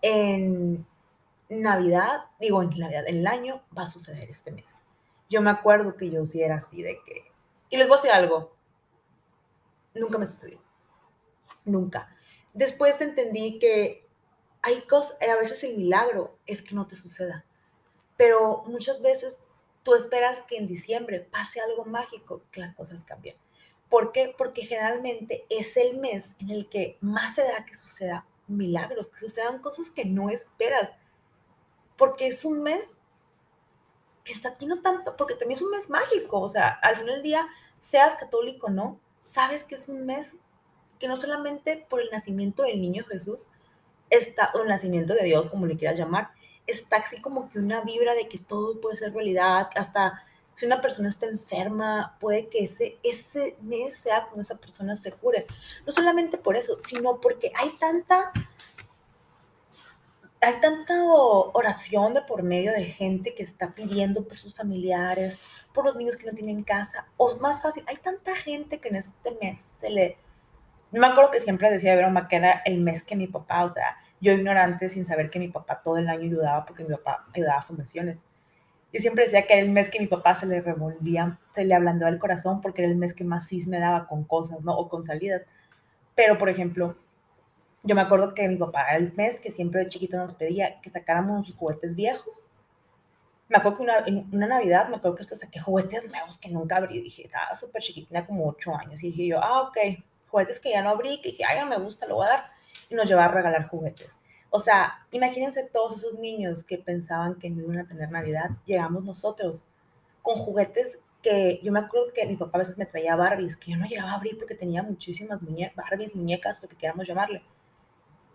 en 0.00 0.86
Navidad, 1.48 2.26
digo 2.40 2.62
en 2.62 2.70
Navidad, 2.78 3.06
en 3.06 3.18
el 3.18 3.26
año, 3.26 3.62
va 3.76 3.82
a 3.82 3.86
suceder 3.86 4.30
este 4.30 4.52
mes. 4.52 4.64
Yo 5.28 5.42
me 5.42 5.50
acuerdo 5.50 5.96
que 5.96 6.10
yo 6.10 6.24
sí 6.24 6.42
era 6.42 6.56
así 6.56 6.82
de 6.82 7.00
que, 7.04 7.32
y 7.68 7.76
les 7.76 7.88
voy 7.88 7.98
a 7.98 8.00
decir 8.00 8.12
algo, 8.12 8.54
nunca 9.94 10.18
me 10.18 10.26
sucedió. 10.26 10.60
nunca. 11.64 12.14
Después 12.54 13.00
entendí 13.00 13.58
que 13.58 14.06
hay 14.62 14.82
cosas, 14.82 15.16
a 15.22 15.36
veces 15.36 15.62
el 15.64 15.76
milagro 15.76 16.36
es 16.46 16.62
que 16.62 16.74
no 16.74 16.86
te 16.86 16.96
suceda, 16.96 17.44
pero 18.16 18.64
muchas 18.66 19.00
veces 19.02 19.38
tú 19.82 19.94
esperas 19.94 20.42
que 20.42 20.56
en 20.56 20.66
diciembre 20.66 21.20
pase 21.20 21.60
algo 21.60 21.84
mágico, 21.84 22.42
que 22.50 22.60
las 22.60 22.72
cosas 22.72 23.04
cambien. 23.04 23.36
¿Por 23.92 24.10
qué? 24.10 24.34
Porque 24.38 24.62
generalmente 24.64 25.44
es 25.50 25.76
el 25.76 25.98
mes 25.98 26.34
en 26.38 26.48
el 26.48 26.66
que 26.66 26.96
más 27.02 27.34
se 27.34 27.42
da 27.42 27.66
que 27.66 27.74
suceda 27.74 28.26
milagros, 28.46 29.08
que 29.08 29.18
sucedan 29.18 29.58
cosas 29.58 29.90
que 29.90 30.06
no 30.06 30.30
esperas. 30.30 30.94
Porque 31.98 32.28
es 32.28 32.46
un 32.46 32.62
mes 32.62 32.96
que 34.24 34.32
está 34.32 34.56
lleno 34.56 34.80
tanto, 34.80 35.14
porque 35.14 35.34
también 35.34 35.58
es 35.58 35.62
un 35.62 35.72
mes 35.72 35.90
mágico. 35.90 36.40
O 36.40 36.48
sea, 36.48 36.68
al 36.70 36.96
final 36.96 37.16
del 37.16 37.22
día, 37.22 37.46
seas 37.80 38.14
católico 38.14 38.68
o 38.68 38.70
no, 38.70 38.98
sabes 39.20 39.62
que 39.62 39.74
es 39.74 39.86
un 39.90 40.06
mes 40.06 40.36
que 40.98 41.06
no 41.06 41.18
solamente 41.18 41.86
por 41.90 42.00
el 42.00 42.08
nacimiento 42.10 42.62
del 42.62 42.80
niño 42.80 43.04
Jesús, 43.04 43.48
está, 44.08 44.52
o 44.54 44.62
el 44.62 44.68
nacimiento 44.68 45.12
de 45.12 45.24
Dios, 45.24 45.50
como 45.50 45.66
le 45.66 45.76
quieras 45.76 45.98
llamar, 45.98 46.30
está 46.66 46.96
así 46.96 47.20
como 47.20 47.50
que 47.50 47.58
una 47.58 47.82
vibra 47.82 48.14
de 48.14 48.26
que 48.26 48.38
todo 48.38 48.80
puede 48.80 48.96
ser 48.96 49.12
realidad, 49.12 49.68
hasta 49.76 50.24
si 50.54 50.66
una 50.66 50.80
persona 50.80 51.08
está 51.08 51.26
enferma, 51.26 52.16
puede 52.20 52.48
que 52.48 52.64
ese, 52.64 52.98
ese 53.02 53.56
mes 53.62 53.96
sea 53.96 54.24
cuando 54.24 54.42
esa 54.42 54.56
persona 54.56 54.96
se 54.96 55.12
cure. 55.12 55.46
No 55.86 55.92
solamente 55.92 56.38
por 56.38 56.56
eso, 56.56 56.78
sino 56.80 57.20
porque 57.20 57.52
hay 57.54 57.70
tanta, 57.78 58.32
hay 60.40 60.60
tanta 60.60 61.02
oración 61.04 62.14
de 62.14 62.22
por 62.22 62.42
medio 62.42 62.72
de 62.72 62.84
gente 62.84 63.34
que 63.34 63.42
está 63.42 63.74
pidiendo 63.74 64.26
por 64.26 64.36
sus 64.36 64.54
familiares, 64.54 65.38
por 65.72 65.84
los 65.84 65.96
niños 65.96 66.16
que 66.16 66.26
no 66.26 66.32
tienen 66.32 66.64
casa, 66.64 67.06
o 67.16 67.36
más 67.38 67.62
fácil, 67.62 67.84
hay 67.86 67.96
tanta 67.96 68.34
gente 68.34 68.78
que 68.78 68.88
en 68.88 68.96
este 68.96 69.30
mes 69.40 69.74
se 69.80 69.90
le... 69.90 70.18
No 70.90 71.00
me 71.00 71.06
acuerdo 71.06 71.30
que 71.30 71.40
siempre 71.40 71.70
decía 71.70 71.96
de 71.96 72.02
broma 72.02 72.28
que 72.28 72.36
era 72.36 72.60
el 72.66 72.78
mes 72.78 73.02
que 73.02 73.16
mi 73.16 73.26
papá, 73.26 73.64
o 73.64 73.68
sea, 73.70 73.96
yo 74.20 74.32
ignorante 74.32 74.90
sin 74.90 75.06
saber 75.06 75.30
que 75.30 75.38
mi 75.38 75.48
papá 75.48 75.80
todo 75.82 75.96
el 75.96 76.08
año 76.08 76.24
ayudaba 76.24 76.66
porque 76.66 76.84
mi 76.84 76.90
papá 76.90 77.26
ayudaba 77.32 77.60
a 77.60 77.62
fundaciones 77.62 78.26
yo 78.92 79.00
siempre 79.00 79.24
decía 79.24 79.46
que 79.46 79.54
era 79.54 79.62
el 79.62 79.70
mes 79.70 79.88
que 79.88 80.00
mi 80.00 80.06
papá 80.06 80.34
se 80.34 80.46
le 80.46 80.60
revolvía, 80.60 81.38
se 81.54 81.64
le 81.64 81.74
ablandaba 81.74 82.10
el 82.10 82.18
corazón 82.18 82.60
porque 82.60 82.82
era 82.82 82.90
el 82.90 82.98
mes 82.98 83.14
que 83.14 83.24
más 83.24 83.48
cis 83.48 83.66
me 83.66 83.78
daba 83.78 84.06
con 84.06 84.24
cosas, 84.24 84.60
¿no? 84.60 84.76
O 84.76 84.88
con 84.88 85.02
salidas. 85.02 85.46
Pero, 86.14 86.36
por 86.36 86.50
ejemplo, 86.50 86.96
yo 87.82 87.94
me 87.94 88.02
acuerdo 88.02 88.34
que 88.34 88.46
mi 88.48 88.56
papá 88.56 88.94
el 88.94 89.12
mes 89.14 89.40
que 89.40 89.50
siempre 89.50 89.82
de 89.82 89.90
chiquito 89.90 90.18
nos 90.18 90.34
pedía 90.34 90.80
que 90.80 90.90
sacáramos 90.90 91.46
sus 91.46 91.56
juguetes 91.56 91.96
viejos. 91.96 92.44
Me 93.48 93.58
acuerdo 93.58 93.78
que 93.78 93.82
una, 93.84 93.98
en 94.06 94.28
una 94.32 94.46
Navidad, 94.46 94.88
me 94.88 94.96
acuerdo 94.96 95.16
que 95.16 95.22
hasta 95.22 95.36
saqué 95.36 95.58
juguetes 95.58 96.10
nuevos 96.10 96.38
que 96.38 96.50
nunca 96.50 96.76
abrí. 96.76 97.00
Dije, 97.00 97.24
estaba 97.24 97.54
súper 97.54 97.82
chiquitina, 97.82 98.26
como 98.26 98.46
ocho 98.46 98.74
años. 98.74 99.02
Y 99.02 99.08
dije 99.08 99.26
yo, 99.26 99.42
ah, 99.42 99.62
ok, 99.62 99.78
juguetes 100.28 100.60
que 100.60 100.70
ya 100.70 100.82
no 100.82 100.90
abrí, 100.90 101.20
que 101.20 101.30
dije, 101.30 101.44
ay, 101.44 101.60
no 101.60 101.66
me 101.66 101.78
gusta, 101.78 102.06
lo 102.06 102.16
voy 102.16 102.26
a 102.26 102.30
dar. 102.30 102.44
Y 102.90 102.94
nos 102.94 103.06
llevaba 103.06 103.32
a 103.32 103.34
regalar 103.34 103.68
juguetes. 103.68 104.16
O 104.54 104.58
sea, 104.58 105.06
imagínense 105.12 105.64
todos 105.64 105.96
esos 105.96 106.18
niños 106.18 106.62
que 106.62 106.76
pensaban 106.76 107.36
que 107.36 107.48
no 107.48 107.62
iban 107.62 107.78
a 107.78 107.88
tener 107.88 108.10
Navidad. 108.10 108.50
Llegamos 108.66 109.02
nosotros 109.02 109.64
con 110.20 110.36
juguetes 110.36 110.98
que 111.22 111.58
yo 111.62 111.72
me 111.72 111.78
acuerdo 111.78 112.12
que 112.12 112.26
mi 112.26 112.36
papá 112.36 112.58
a 112.58 112.58
veces 112.58 112.76
me 112.76 112.84
traía 112.84 113.16
Barbies, 113.16 113.56
que 113.56 113.70
yo 113.70 113.78
no 113.78 113.86
llegaba 113.86 114.12
a 114.12 114.16
abrir 114.16 114.36
porque 114.36 114.54
tenía 114.54 114.82
muchísimas 114.82 115.40
muñecas, 115.40 115.74
Barbies, 115.76 116.14
muñecas, 116.14 116.62
lo 116.62 116.68
que 116.68 116.76
queramos 116.76 117.08
llamarle. 117.08 117.42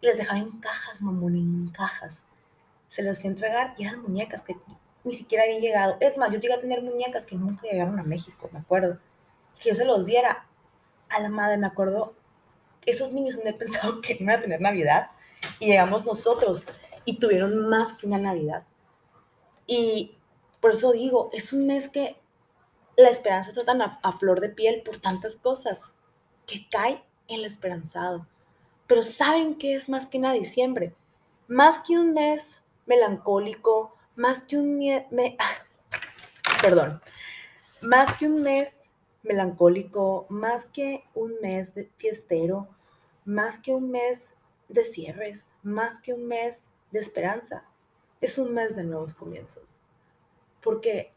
Y 0.02 0.08
les 0.08 0.18
dejaba 0.18 0.40
en 0.40 0.60
cajas, 0.60 1.04
mamón, 1.04 1.36
en 1.36 1.70
cajas. 1.70 2.24
Se 2.88 3.04
las 3.04 3.20
fui 3.20 3.28
a 3.28 3.32
entregar 3.34 3.76
y 3.78 3.84
eran 3.84 4.02
muñecas 4.02 4.42
que 4.42 4.56
ni 5.04 5.14
siquiera 5.14 5.44
habían 5.44 5.62
llegado. 5.62 5.98
Es 6.00 6.18
más, 6.18 6.32
yo 6.32 6.40
llegué 6.40 6.56
a 6.56 6.60
tener 6.60 6.82
muñecas 6.82 7.28
que 7.28 7.36
nunca 7.36 7.68
llegaron 7.68 8.00
a 8.00 8.04
México, 8.04 8.50
me 8.52 8.58
acuerdo. 8.58 8.98
Que 9.62 9.70
yo 9.70 9.76
se 9.76 9.86
los 9.86 10.08
diera 10.08 10.48
a 11.10 11.22
la 11.22 11.30
madre, 11.30 11.58
me 11.58 11.68
acuerdo. 11.68 12.16
Esos 12.88 13.12
niños 13.12 13.38
he 13.46 13.54
pensado 13.54 14.02
que 14.02 14.16
no 14.16 14.22
iban 14.22 14.40
a 14.40 14.42
tener 14.42 14.62
Navidad 14.62 15.12
y 15.60 15.68
llegamos 15.68 16.06
nosotros 16.06 16.68
y 17.06 17.20
tuvieron 17.20 17.68
más 17.70 17.94
que 17.94 18.06
una 18.06 18.18
Navidad. 18.18 18.64
Y 19.66 20.18
por 20.62 20.72
eso 20.72 20.92
digo, 20.92 21.30
es 21.34 21.54
un 21.54 21.68
mes 21.68 21.90
que 21.90 22.18
la 22.96 23.10
esperanza 23.10 23.50
está 23.50 23.64
tan 23.64 23.82
a, 23.82 24.12
flor 24.20 24.40
de 24.40 24.50
piel 24.50 24.82
por 24.84 24.98
tantas 24.98 25.36
cosas 25.36 25.94
que 26.46 26.68
cae 26.70 27.04
en 27.28 27.42
lo 27.42 27.48
esperanzado. 27.48 28.28
Pero 28.88 29.04
¿saben 29.04 29.56
qué 29.56 29.76
es 29.76 29.88
más 29.88 30.08
que 30.08 30.18
una 30.18 30.34
diciembre? 30.34 30.96
Más 31.48 31.80
que 31.80 31.98
un 31.98 32.14
mes 32.14 32.58
melancólico, 32.86 33.96
más 34.16 34.44
que 34.44 34.58
un 34.58 34.78
me, 34.78 35.38
perdón, 36.62 37.02
más 37.82 38.18
que 38.18 38.28
un 38.28 38.42
mes 38.42 38.80
melancólico, 39.24 40.26
más 40.30 40.66
que 40.66 41.04
un 41.14 41.36
mes 41.42 41.76
de 41.76 41.90
fiestero, 41.98 42.68
más 43.26 43.60
que 43.60 43.74
un 43.74 43.92
mes 43.92 44.34
de 44.70 44.84
cierres, 44.84 45.46
más 45.64 46.00
que 46.00 46.14
un 46.14 46.28
mes 46.28 46.64
de 46.92 47.00
esperanza, 47.00 47.66
es 48.22 48.38
un 48.38 48.54
mes 48.54 48.76
de 48.76 48.84
nuevos 48.84 49.14
comienzos. 49.14 49.80
Porque 50.62 51.14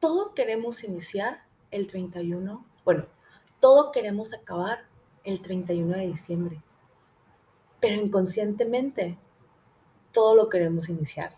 todo 0.00 0.34
queremos 0.34 0.84
iniciar 0.84 1.44
el 1.70 1.86
31, 1.86 2.64
bueno, 2.84 3.06
todo 3.60 3.92
queremos 3.92 4.32
acabar 4.32 4.86
el 5.24 5.42
31 5.42 5.96
de 5.96 6.06
diciembre, 6.06 6.62
pero 7.80 7.96
inconscientemente 7.96 9.18
todo 10.12 10.34
lo 10.34 10.48
queremos 10.48 10.88
iniciar 10.88 11.36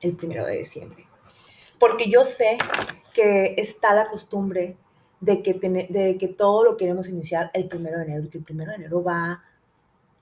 el 0.00 0.16
1 0.20 0.46
de 0.46 0.56
diciembre. 0.58 1.06
Porque 1.78 2.08
yo 2.08 2.24
sé 2.24 2.58
que 3.12 3.54
está 3.58 3.94
la 3.94 4.08
costumbre 4.08 4.76
de 5.20 5.42
que, 5.42 5.54
de 5.54 6.16
que 6.18 6.28
todo 6.28 6.64
lo 6.64 6.76
queremos 6.76 7.08
iniciar 7.08 7.50
el 7.54 7.68
1 7.72 7.90
de 7.90 8.02
enero, 8.02 8.30
que 8.30 8.38
el 8.38 8.44
1 8.48 8.64
de 8.64 8.74
enero 8.74 9.02
va 9.02 9.42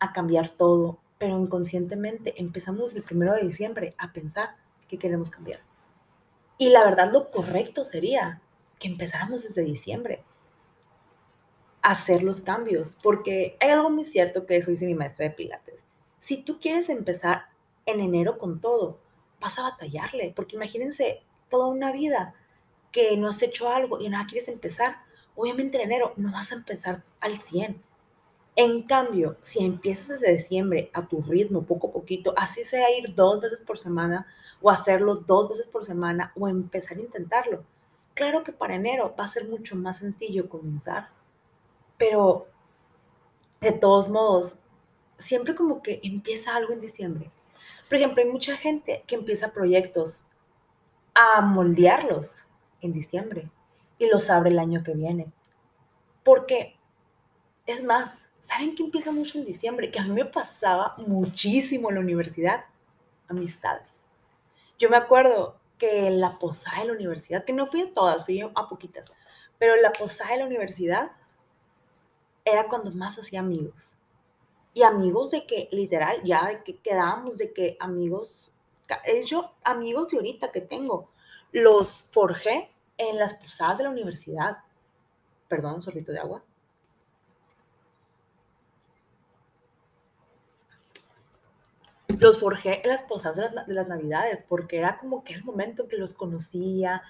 a 0.02 0.12
cambiar 0.12 0.48
todo, 0.48 0.98
pero 1.16 1.38
inconscientemente 1.38 2.34
empezamos 2.36 2.94
el 2.96 3.04
primero 3.04 3.34
de 3.34 3.42
diciembre 3.42 3.94
a 3.98 4.12
pensar 4.12 4.56
que 4.88 4.98
queremos 4.98 5.30
cambiar. 5.30 5.60
Y 6.58 6.70
la 6.70 6.84
verdad 6.84 7.12
lo 7.12 7.30
correcto 7.30 7.84
sería 7.84 8.42
que 8.80 8.88
empezáramos 8.88 9.44
desde 9.44 9.62
diciembre 9.62 10.24
a 11.82 11.92
hacer 11.92 12.24
los 12.24 12.40
cambios, 12.40 12.96
porque 13.00 13.56
hay 13.60 13.70
algo 13.70 13.90
muy 13.90 14.04
cierto 14.04 14.44
que 14.44 14.56
eso 14.56 14.72
dice 14.72 14.86
mi 14.86 14.94
maestra 14.94 15.28
de 15.28 15.30
Pilates. 15.30 15.84
Si 16.18 16.42
tú 16.42 16.58
quieres 16.58 16.88
empezar 16.88 17.46
en 17.86 18.00
enero 18.00 18.38
con 18.38 18.60
todo, 18.60 18.98
vas 19.40 19.60
a 19.60 19.62
batallarle, 19.62 20.32
porque 20.34 20.56
imagínense 20.56 21.22
toda 21.48 21.68
una 21.68 21.92
vida 21.92 22.34
que 22.90 23.16
no 23.16 23.28
has 23.28 23.40
hecho 23.42 23.68
algo 23.68 24.00
y 24.00 24.08
nada 24.08 24.26
quieres 24.26 24.48
empezar. 24.48 24.96
Obviamente 25.36 25.78
en 25.78 25.84
enero 25.92 26.12
no 26.16 26.32
vas 26.32 26.50
a 26.50 26.56
empezar 26.56 27.04
al 27.20 27.38
100, 27.38 27.80
en 28.54 28.82
cambio, 28.82 29.36
si 29.42 29.64
empiezas 29.64 30.20
desde 30.20 30.34
diciembre 30.34 30.90
a 30.92 31.06
tu 31.06 31.22
ritmo, 31.22 31.62
poco 31.62 31.88
a 31.88 31.92
poquito, 31.92 32.34
así 32.36 32.64
sea 32.64 32.96
ir 32.96 33.14
dos 33.14 33.40
veces 33.40 33.62
por 33.62 33.78
semana 33.78 34.26
o 34.60 34.70
hacerlo 34.70 35.16
dos 35.16 35.48
veces 35.48 35.68
por 35.68 35.84
semana 35.84 36.32
o 36.36 36.48
empezar 36.48 36.98
a 36.98 37.00
intentarlo. 37.00 37.64
Claro 38.14 38.44
que 38.44 38.52
para 38.52 38.74
enero 38.74 39.14
va 39.18 39.24
a 39.24 39.28
ser 39.28 39.48
mucho 39.48 39.74
más 39.74 39.98
sencillo 39.98 40.48
comenzar, 40.48 41.08
pero 41.96 42.46
de 43.60 43.72
todos 43.72 44.08
modos, 44.08 44.58
siempre 45.16 45.54
como 45.54 45.82
que 45.82 46.00
empieza 46.02 46.54
algo 46.54 46.72
en 46.72 46.80
diciembre. 46.80 47.30
Por 47.88 47.96
ejemplo, 47.96 48.22
hay 48.22 48.28
mucha 48.28 48.56
gente 48.56 49.02
que 49.06 49.14
empieza 49.14 49.52
proyectos 49.52 50.24
a 51.14 51.40
moldearlos 51.40 52.42
en 52.80 52.92
diciembre 52.92 53.50
y 53.98 54.06
los 54.06 54.30
abre 54.30 54.50
el 54.50 54.58
año 54.58 54.82
que 54.82 54.94
viene. 54.94 55.32
Porque, 56.24 56.76
es 57.66 57.84
más, 57.84 58.28
¿Saben 58.42 58.74
qué 58.74 58.82
empieza 58.82 59.12
mucho 59.12 59.38
en 59.38 59.44
diciembre? 59.44 59.92
Que 59.92 60.00
a 60.00 60.02
mí 60.02 60.10
me 60.10 60.24
pasaba 60.24 60.96
muchísimo 60.98 61.88
en 61.88 61.94
la 61.94 62.00
universidad. 62.00 62.64
Amistades. 63.28 64.04
Yo 64.80 64.90
me 64.90 64.96
acuerdo 64.96 65.60
que 65.78 66.10
la 66.10 66.40
posada 66.40 66.80
de 66.80 66.86
la 66.86 66.92
universidad, 66.94 67.44
que 67.44 67.52
no 67.52 67.68
fui 67.68 67.82
a 67.82 67.94
todas, 67.94 68.24
fui 68.24 68.40
a 68.40 68.68
poquitas, 68.68 69.12
pero 69.58 69.76
la 69.76 69.92
posada 69.92 70.32
de 70.32 70.38
la 70.38 70.46
universidad 70.46 71.12
era 72.44 72.66
cuando 72.66 72.90
más 72.90 73.16
hacía 73.16 73.38
amigos. 73.38 73.96
Y 74.74 74.82
amigos 74.82 75.30
de 75.30 75.46
que, 75.46 75.68
literal, 75.70 76.20
ya 76.24 76.64
que 76.64 76.78
quedábamos 76.78 77.38
de 77.38 77.52
que 77.52 77.76
amigos, 77.78 78.50
yo, 79.24 79.52
amigos 79.62 80.08
de 80.08 80.16
ahorita 80.16 80.50
que 80.50 80.62
tengo, 80.62 81.10
los 81.52 82.08
forjé 82.10 82.72
en 82.98 83.18
las 83.18 83.34
posadas 83.34 83.78
de 83.78 83.84
la 83.84 83.90
universidad. 83.90 84.58
Perdón, 85.46 85.76
un 85.76 85.82
sorbito 85.82 86.10
de 86.10 86.18
agua. 86.18 86.42
Los 92.18 92.38
forjé 92.38 92.82
en 92.82 92.88
las 92.88 93.02
posadas 93.02 93.66
de 93.66 93.74
las, 93.74 93.88
Navidades, 93.88 94.44
porque 94.48 94.78
era 94.78 94.98
como 94.98 95.24
que 95.24 95.34
el 95.34 95.44
momento 95.44 95.82
en 95.82 95.88
que 95.88 95.96
los 95.96 96.14
conocía, 96.14 97.02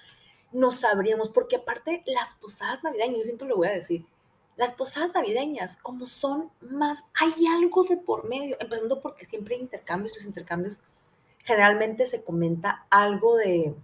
nos 0.52 0.76
sabríamos, 0.76 1.28
porque 1.28 1.56
aparte 1.56 2.02
las 2.06 2.34
posadas 2.34 2.82
navideñas, 2.82 3.18
yo 3.18 3.24
siempre 3.24 3.48
lo 3.48 3.56
voy 3.56 3.68
a 3.68 3.72
decir, 3.72 4.04
las 4.56 4.72
posadas 4.74 5.12
navideñas, 5.14 5.76
como 5.76 6.06
son 6.06 6.50
más, 6.60 7.04
hay 7.14 7.46
algo 7.46 7.84
de 7.84 7.96
por 7.96 8.28
medio, 8.28 8.56
empezando 8.60 9.00
porque 9.00 9.24
siempre 9.24 9.54
hay 9.54 9.62
intercambios, 9.62 10.14
los 10.16 10.26
intercambios 10.26 10.80
generalmente 11.44 12.06
se 12.06 12.22
comenta 12.22 12.86
algo 12.90 13.36
de, 13.36 13.74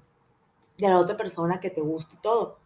de 0.76 0.88
la 0.88 0.98
otra 0.98 1.16
persona 1.16 1.60
que 1.60 1.70
te 1.70 1.80
gusta 1.80 2.14
y 2.14 2.22
todo. 2.22 2.58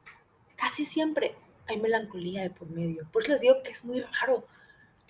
Casi 0.57 0.85
siempre 0.85 1.35
hay 1.67 1.81
melancolía 1.81 2.43
de 2.43 2.51
por 2.51 2.69
medio. 2.69 3.09
Por 3.13 3.23
eso 3.23 3.33
les 3.33 3.41
digo 3.41 3.63
que 3.63 3.71
es 3.71 3.85
muy 3.85 4.01
raro, 4.01 4.45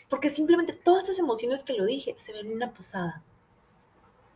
porque 0.09 0.29
simplemente 0.29 0.75
todas 0.75 1.05
estas 1.05 1.19
emociones 1.19 1.65
que 1.65 1.73
lo 1.73 1.85
dije 1.85 2.15
se 2.17 2.33
ven 2.33 2.47
en 2.47 2.57
una 2.57 2.73
posada. 2.73 3.23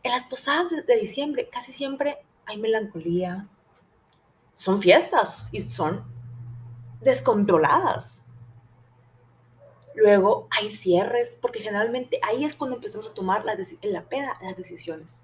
En 0.07 0.13
las 0.13 0.23
posadas 0.23 0.69
de, 0.69 0.83
de 0.83 0.95
diciembre 1.01 1.49
casi 1.49 1.73
siempre 1.73 2.25
hay 2.45 2.57
melancolía, 2.57 3.49
son 4.55 4.81
fiestas 4.81 5.49
y 5.51 5.59
son 5.59 6.05
descontroladas. 7.01 8.23
Luego 9.95 10.47
hay 10.49 10.69
cierres, 10.69 11.37
porque 11.41 11.59
generalmente 11.59 12.21
ahí 12.23 12.45
es 12.45 12.53
cuando 12.53 12.77
empezamos 12.77 13.09
a 13.09 13.13
tomar 13.13 13.43
la 13.43 13.57
en 13.81 13.91
la 13.91 14.07
peda 14.07 14.39
las 14.41 14.55
decisiones. 14.55 15.19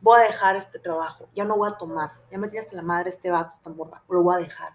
Voy 0.00 0.20
a 0.20 0.28
dejar 0.28 0.54
este 0.54 0.78
trabajo, 0.78 1.28
ya 1.34 1.44
no 1.44 1.56
voy 1.56 1.68
a 1.68 1.76
tomar, 1.76 2.12
ya 2.30 2.38
me 2.38 2.46
tienes 2.46 2.72
la 2.72 2.82
madre 2.82 3.10
este 3.10 3.32
vato, 3.32 3.56
esta 3.56 3.70
morra, 3.70 4.04
lo 4.08 4.22
voy 4.22 4.36
a 4.36 4.38
dejar. 4.38 4.72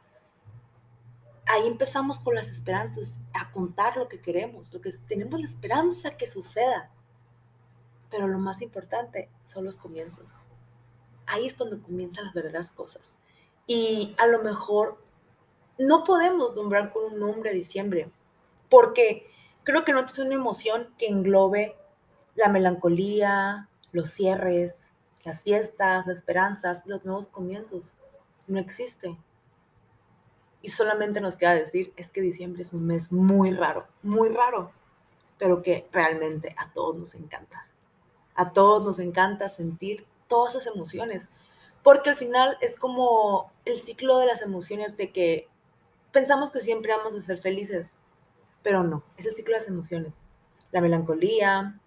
Ahí 1.46 1.68
empezamos 1.68 2.20
con 2.20 2.36
las 2.36 2.50
esperanzas, 2.50 3.18
a 3.34 3.50
contar 3.50 3.96
lo 3.96 4.10
que 4.10 4.22
queremos, 4.22 4.74
lo 4.74 4.82
que 4.82 4.92
tenemos 5.08 5.40
la 5.40 5.48
esperanza 5.48 6.18
que 6.18 6.26
suceda. 6.26 6.92
Pero 8.12 8.28
lo 8.28 8.38
más 8.38 8.62
importante 8.62 9.30
son 9.46 9.66
los 9.66 9.78
comienzos. 9.78 10.32
Ahí 11.26 11.48
es 11.48 11.56
cuando 11.56 11.82
comienzan 11.82 12.26
las 12.26 12.34
verdaderas 12.34 12.70
cosas. 12.70 13.18
Y 13.66 14.16
a 14.20 14.28
lo 14.28 14.44
mejor 14.44 15.02
no 15.80 16.04
podemos 16.04 16.56
nombrar 16.56 16.92
con 16.92 17.14
un 17.14 17.20
nombre 17.20 17.54
diciembre, 17.54 18.12
porque 18.70 19.28
creo 19.64 19.84
que 19.84 19.94
no 19.94 20.02
es 20.02 20.20
una 20.20 20.36
emoción 20.36 20.94
que 20.98 21.08
englobe 21.08 21.76
la 22.36 22.50
melancolía, 22.50 23.70
los 23.92 24.10
cierres, 24.10 24.90
las 25.24 25.44
fiestas, 25.44 26.06
las 26.08 26.18
esperanzas, 26.18 26.84
los 26.86 27.06
nuevos 27.06 27.28
comienzos. 27.28 27.96
No 28.48 28.60
existe. 28.60 29.18
Y 30.62 30.70
solamente 30.70 31.22
nos 31.22 31.38
queda 31.38 31.54
decir, 31.54 31.94
es 31.96 32.12
que 32.12 32.22
diciembre 32.22 32.62
es 32.62 32.74
un 32.74 32.86
mes 32.86 33.12
muy 33.12 33.52
raro, 33.52 33.88
muy 34.04 34.30
raro, 34.30 34.72
pero 35.40 35.64
que 35.64 35.88
realmente 35.92 36.56
a 36.58 36.72
todos 36.72 36.96
nos 36.96 37.16
encanta. 37.16 37.66
A 38.42 38.54
todos 38.54 38.84
nos 38.84 38.98
encanta 38.98 39.50
sentir 39.50 40.04
todas 40.28 40.56
esas 40.56 40.74
emociones, 40.74 41.30
porque 41.84 42.10
al 42.10 42.18
final 42.18 42.58
es 42.60 42.76
como 42.76 43.52
el 43.66 43.76
ciclo 43.76 44.18
de 44.18 44.26
las 44.26 44.42
emociones 44.42 44.98
de 44.98 45.12
que 45.12 45.48
pensamos 46.12 46.50
que 46.50 46.60
siempre 46.60 46.92
vamos 46.92 47.14
a 47.14 47.22
ser 47.22 47.38
felices, 47.38 47.94
pero 48.64 48.82
no, 48.82 49.04
es 49.18 49.28
el 49.28 49.36
ciclo 49.36 49.54
de 49.54 49.60
las 49.60 49.68
emociones. 49.68 50.24
La 50.72 50.82
melancolía, 50.82 51.80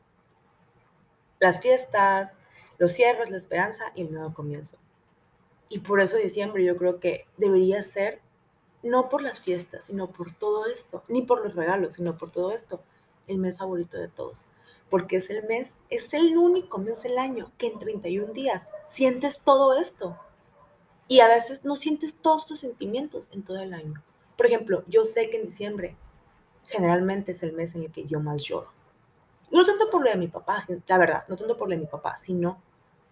las 1.40 1.60
fiestas, 1.60 2.36
los 2.78 2.92
cierres, 2.92 3.30
la 3.30 3.36
esperanza 3.36 3.86
y 3.96 4.02
el 4.02 4.12
nuevo 4.12 4.32
comienzo. 4.32 4.78
Y 5.68 5.80
por 5.80 6.00
eso 6.00 6.18
diciembre 6.18 6.64
yo 6.64 6.76
creo 6.76 7.00
que 7.00 7.26
debería 7.36 7.82
ser, 7.82 8.20
no 8.84 9.08
por 9.08 9.22
las 9.22 9.40
fiestas, 9.40 9.86
sino 9.86 10.12
por 10.12 10.32
todo 10.32 10.66
esto, 10.66 11.02
ni 11.08 11.22
por 11.22 11.42
los 11.42 11.56
regalos, 11.56 11.94
sino 11.94 12.16
por 12.16 12.30
todo 12.30 12.52
esto, 12.52 12.80
el 13.26 13.38
mes 13.38 13.58
favorito 13.58 13.98
de 13.98 14.06
todos. 14.06 14.46
Porque 14.90 15.16
es 15.16 15.30
el 15.30 15.44
mes, 15.44 15.80
es 15.90 16.14
el 16.14 16.36
único 16.36 16.78
mes 16.78 17.02
del 17.02 17.18
año 17.18 17.50
que 17.58 17.68
en 17.68 17.78
31 17.78 18.32
días 18.32 18.70
sientes 18.86 19.40
todo 19.44 19.78
esto. 19.78 20.18
Y 21.08 21.20
a 21.20 21.28
veces 21.28 21.64
no 21.64 21.76
sientes 21.76 22.14
todos 22.14 22.42
estos 22.42 22.60
sentimientos 22.60 23.28
en 23.32 23.42
todo 23.42 23.58
el 23.58 23.74
año. 23.74 24.02
Por 24.36 24.46
ejemplo, 24.46 24.84
yo 24.88 25.04
sé 25.04 25.30
que 25.30 25.38
en 25.38 25.46
diciembre 25.46 25.96
generalmente 26.66 27.32
es 27.32 27.42
el 27.42 27.52
mes 27.52 27.74
en 27.74 27.82
el 27.82 27.92
que 27.92 28.06
yo 28.06 28.20
más 28.20 28.42
lloro. 28.42 28.72
no 29.50 29.64
tanto 29.64 29.90
por 29.90 30.02
lo 30.02 30.10
de 30.10 30.16
mi 30.16 30.28
papá, 30.28 30.66
la 30.86 30.98
verdad, 30.98 31.24
no 31.28 31.36
tanto 31.36 31.56
por 31.56 31.68
lo 31.68 31.74
de 31.74 31.80
mi 31.80 31.86
papá, 31.86 32.16
sino 32.16 32.60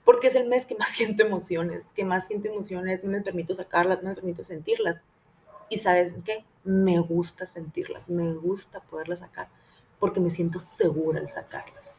porque 0.05 0.29
es 0.29 0.35
el 0.35 0.49
mes 0.49 0.67
que 0.67 0.75
más 0.75 0.89
siento 0.97 1.25
emociones, 1.25 1.85
que 1.95 2.05
más 2.05 2.27
siento 2.27 2.49
emociones, 2.49 3.05
me 3.05 3.21
permito 3.21 3.55
sacarlas, 3.55 4.03
me 4.03 4.15
permito 4.15 4.43
sentirlas. 4.45 5.01
Y 5.69 5.79
sabes 5.79 6.15
qué? 6.25 6.45
Me 6.65 6.99
gusta 6.99 7.47
sentirlas, 7.47 8.11
me 8.11 8.33
gusta 8.35 8.81
poderlas 8.81 9.21
sacar, 9.21 9.49
porque 10.03 10.19
me 10.19 10.31
siento 10.31 10.59
segura 10.59 11.21
al 11.21 11.29
sacarlas. 11.29 11.93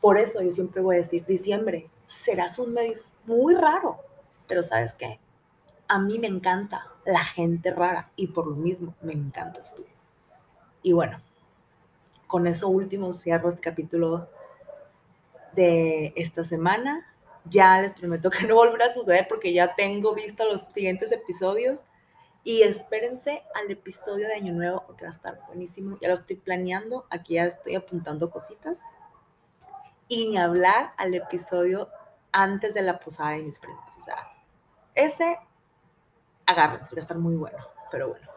Por 0.00 0.18
eso 0.18 0.40
yo 0.40 0.52
siempre 0.52 0.80
voy 0.80 0.94
a 0.94 0.98
decir, 1.00 1.26
diciembre 1.26 1.90
será 2.06 2.46
un 2.58 2.74
mes 2.74 3.12
muy 3.24 3.56
raro, 3.56 3.98
pero 4.46 4.62
sabes 4.62 4.94
qué? 4.94 5.18
A 5.88 5.98
mí 5.98 6.20
me 6.20 6.28
encanta 6.28 6.86
la 7.04 7.24
gente 7.24 7.72
rara 7.72 8.12
y 8.14 8.28
por 8.28 8.46
lo 8.46 8.54
mismo 8.54 8.94
me 9.02 9.14
encantas 9.14 9.74
tú. 9.74 9.84
Y 10.84 10.92
bueno, 10.92 11.20
con 12.28 12.46
eso 12.46 12.68
último 12.68 13.12
cierro 13.12 13.48
este 13.48 13.62
capítulo 13.62 14.28
de 15.52 16.12
esta 16.14 16.44
semana. 16.44 17.04
Ya 17.46 17.80
les 17.80 17.94
prometo 17.94 18.30
que 18.30 18.46
no 18.46 18.54
volverá 18.54 18.86
a 18.86 18.94
suceder 18.94 19.26
porque 19.28 19.52
ya 19.52 19.74
tengo 19.74 20.14
visto 20.14 20.44
los 20.44 20.64
siguientes 20.72 21.10
episodios. 21.10 21.84
Y 22.42 22.62
espérense 22.62 23.42
al 23.54 23.70
episodio 23.70 24.26
de 24.26 24.34
Año 24.34 24.52
Nuevo, 24.52 24.86
que 24.96 25.04
va 25.04 25.10
a 25.10 25.14
estar 25.14 25.40
buenísimo. 25.46 25.98
Ya 26.00 26.08
lo 26.08 26.14
estoy 26.14 26.36
planeando. 26.36 27.06
Aquí 27.10 27.34
ya 27.34 27.44
estoy 27.44 27.74
apuntando 27.74 28.30
cositas. 28.30 28.80
Y 30.08 30.28
ni 30.28 30.38
hablar 30.38 30.92
al 30.96 31.14
episodio 31.14 31.88
antes 32.32 32.74
de 32.74 32.82
la 32.82 32.98
posada 32.98 33.32
de 33.32 33.42
mis 33.42 33.58
prendas. 33.58 33.96
O 33.96 34.02
sea, 34.02 34.32
ese, 34.94 35.38
agárrense, 36.46 36.94
va 36.94 36.98
a 36.98 37.02
estar 37.02 37.18
muy 37.18 37.36
bueno. 37.36 37.58
Pero 37.90 38.08
bueno 38.08 38.30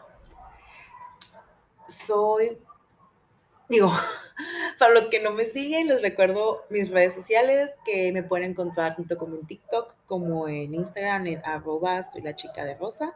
soy, 2.06 2.58
digo, 3.70 3.92
para 4.80 4.94
los 4.94 5.08
que 5.08 5.22
no 5.22 5.32
me 5.32 5.46
siguen, 5.46 5.88
les 5.88 6.02
recuerdo 6.02 6.64
mis 6.70 6.90
redes 6.90 7.14
sociales 7.14 7.72
que 7.86 8.12
me 8.12 8.24
pueden 8.24 8.52
encontrar 8.52 8.96
tanto 8.96 9.18
como 9.18 9.36
en 9.36 9.46
TikTok 9.46 9.94
como 10.06 10.48
en 10.48 10.74
Instagram, 10.74 11.28
en 11.28 11.46
arroba 11.46 12.04
soy 12.04 12.22
la 12.22 12.36
chica 12.36 12.66
de 12.66 12.76
rosa. 12.76 13.16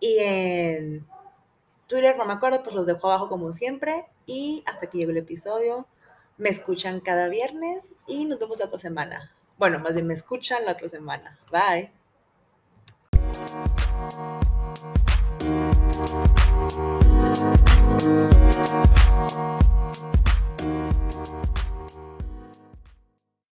Y 0.00 0.18
en 0.18 1.06
Twitter, 1.86 2.16
no 2.16 2.24
me 2.24 2.34
acuerdo, 2.34 2.62
pues 2.62 2.74
los 2.74 2.86
dejo 2.86 3.06
abajo 3.08 3.28
como 3.28 3.52
siempre. 3.52 4.06
Y 4.26 4.62
hasta 4.66 4.86
aquí 4.86 4.98
llegó 4.98 5.10
el 5.10 5.16
episodio. 5.18 5.86
Me 6.36 6.50
escuchan 6.50 7.00
cada 7.00 7.28
viernes 7.28 7.94
y 8.06 8.24
nos 8.24 8.38
vemos 8.38 8.58
la 8.58 8.66
otra 8.66 8.78
semana. 8.78 9.32
Bueno, 9.58 9.78
más 9.80 9.94
bien 9.94 10.06
me 10.06 10.14
escuchan 10.14 10.64
la 10.64 10.72
otra 10.72 10.88
semana. 10.88 11.38
Bye. 11.50 11.90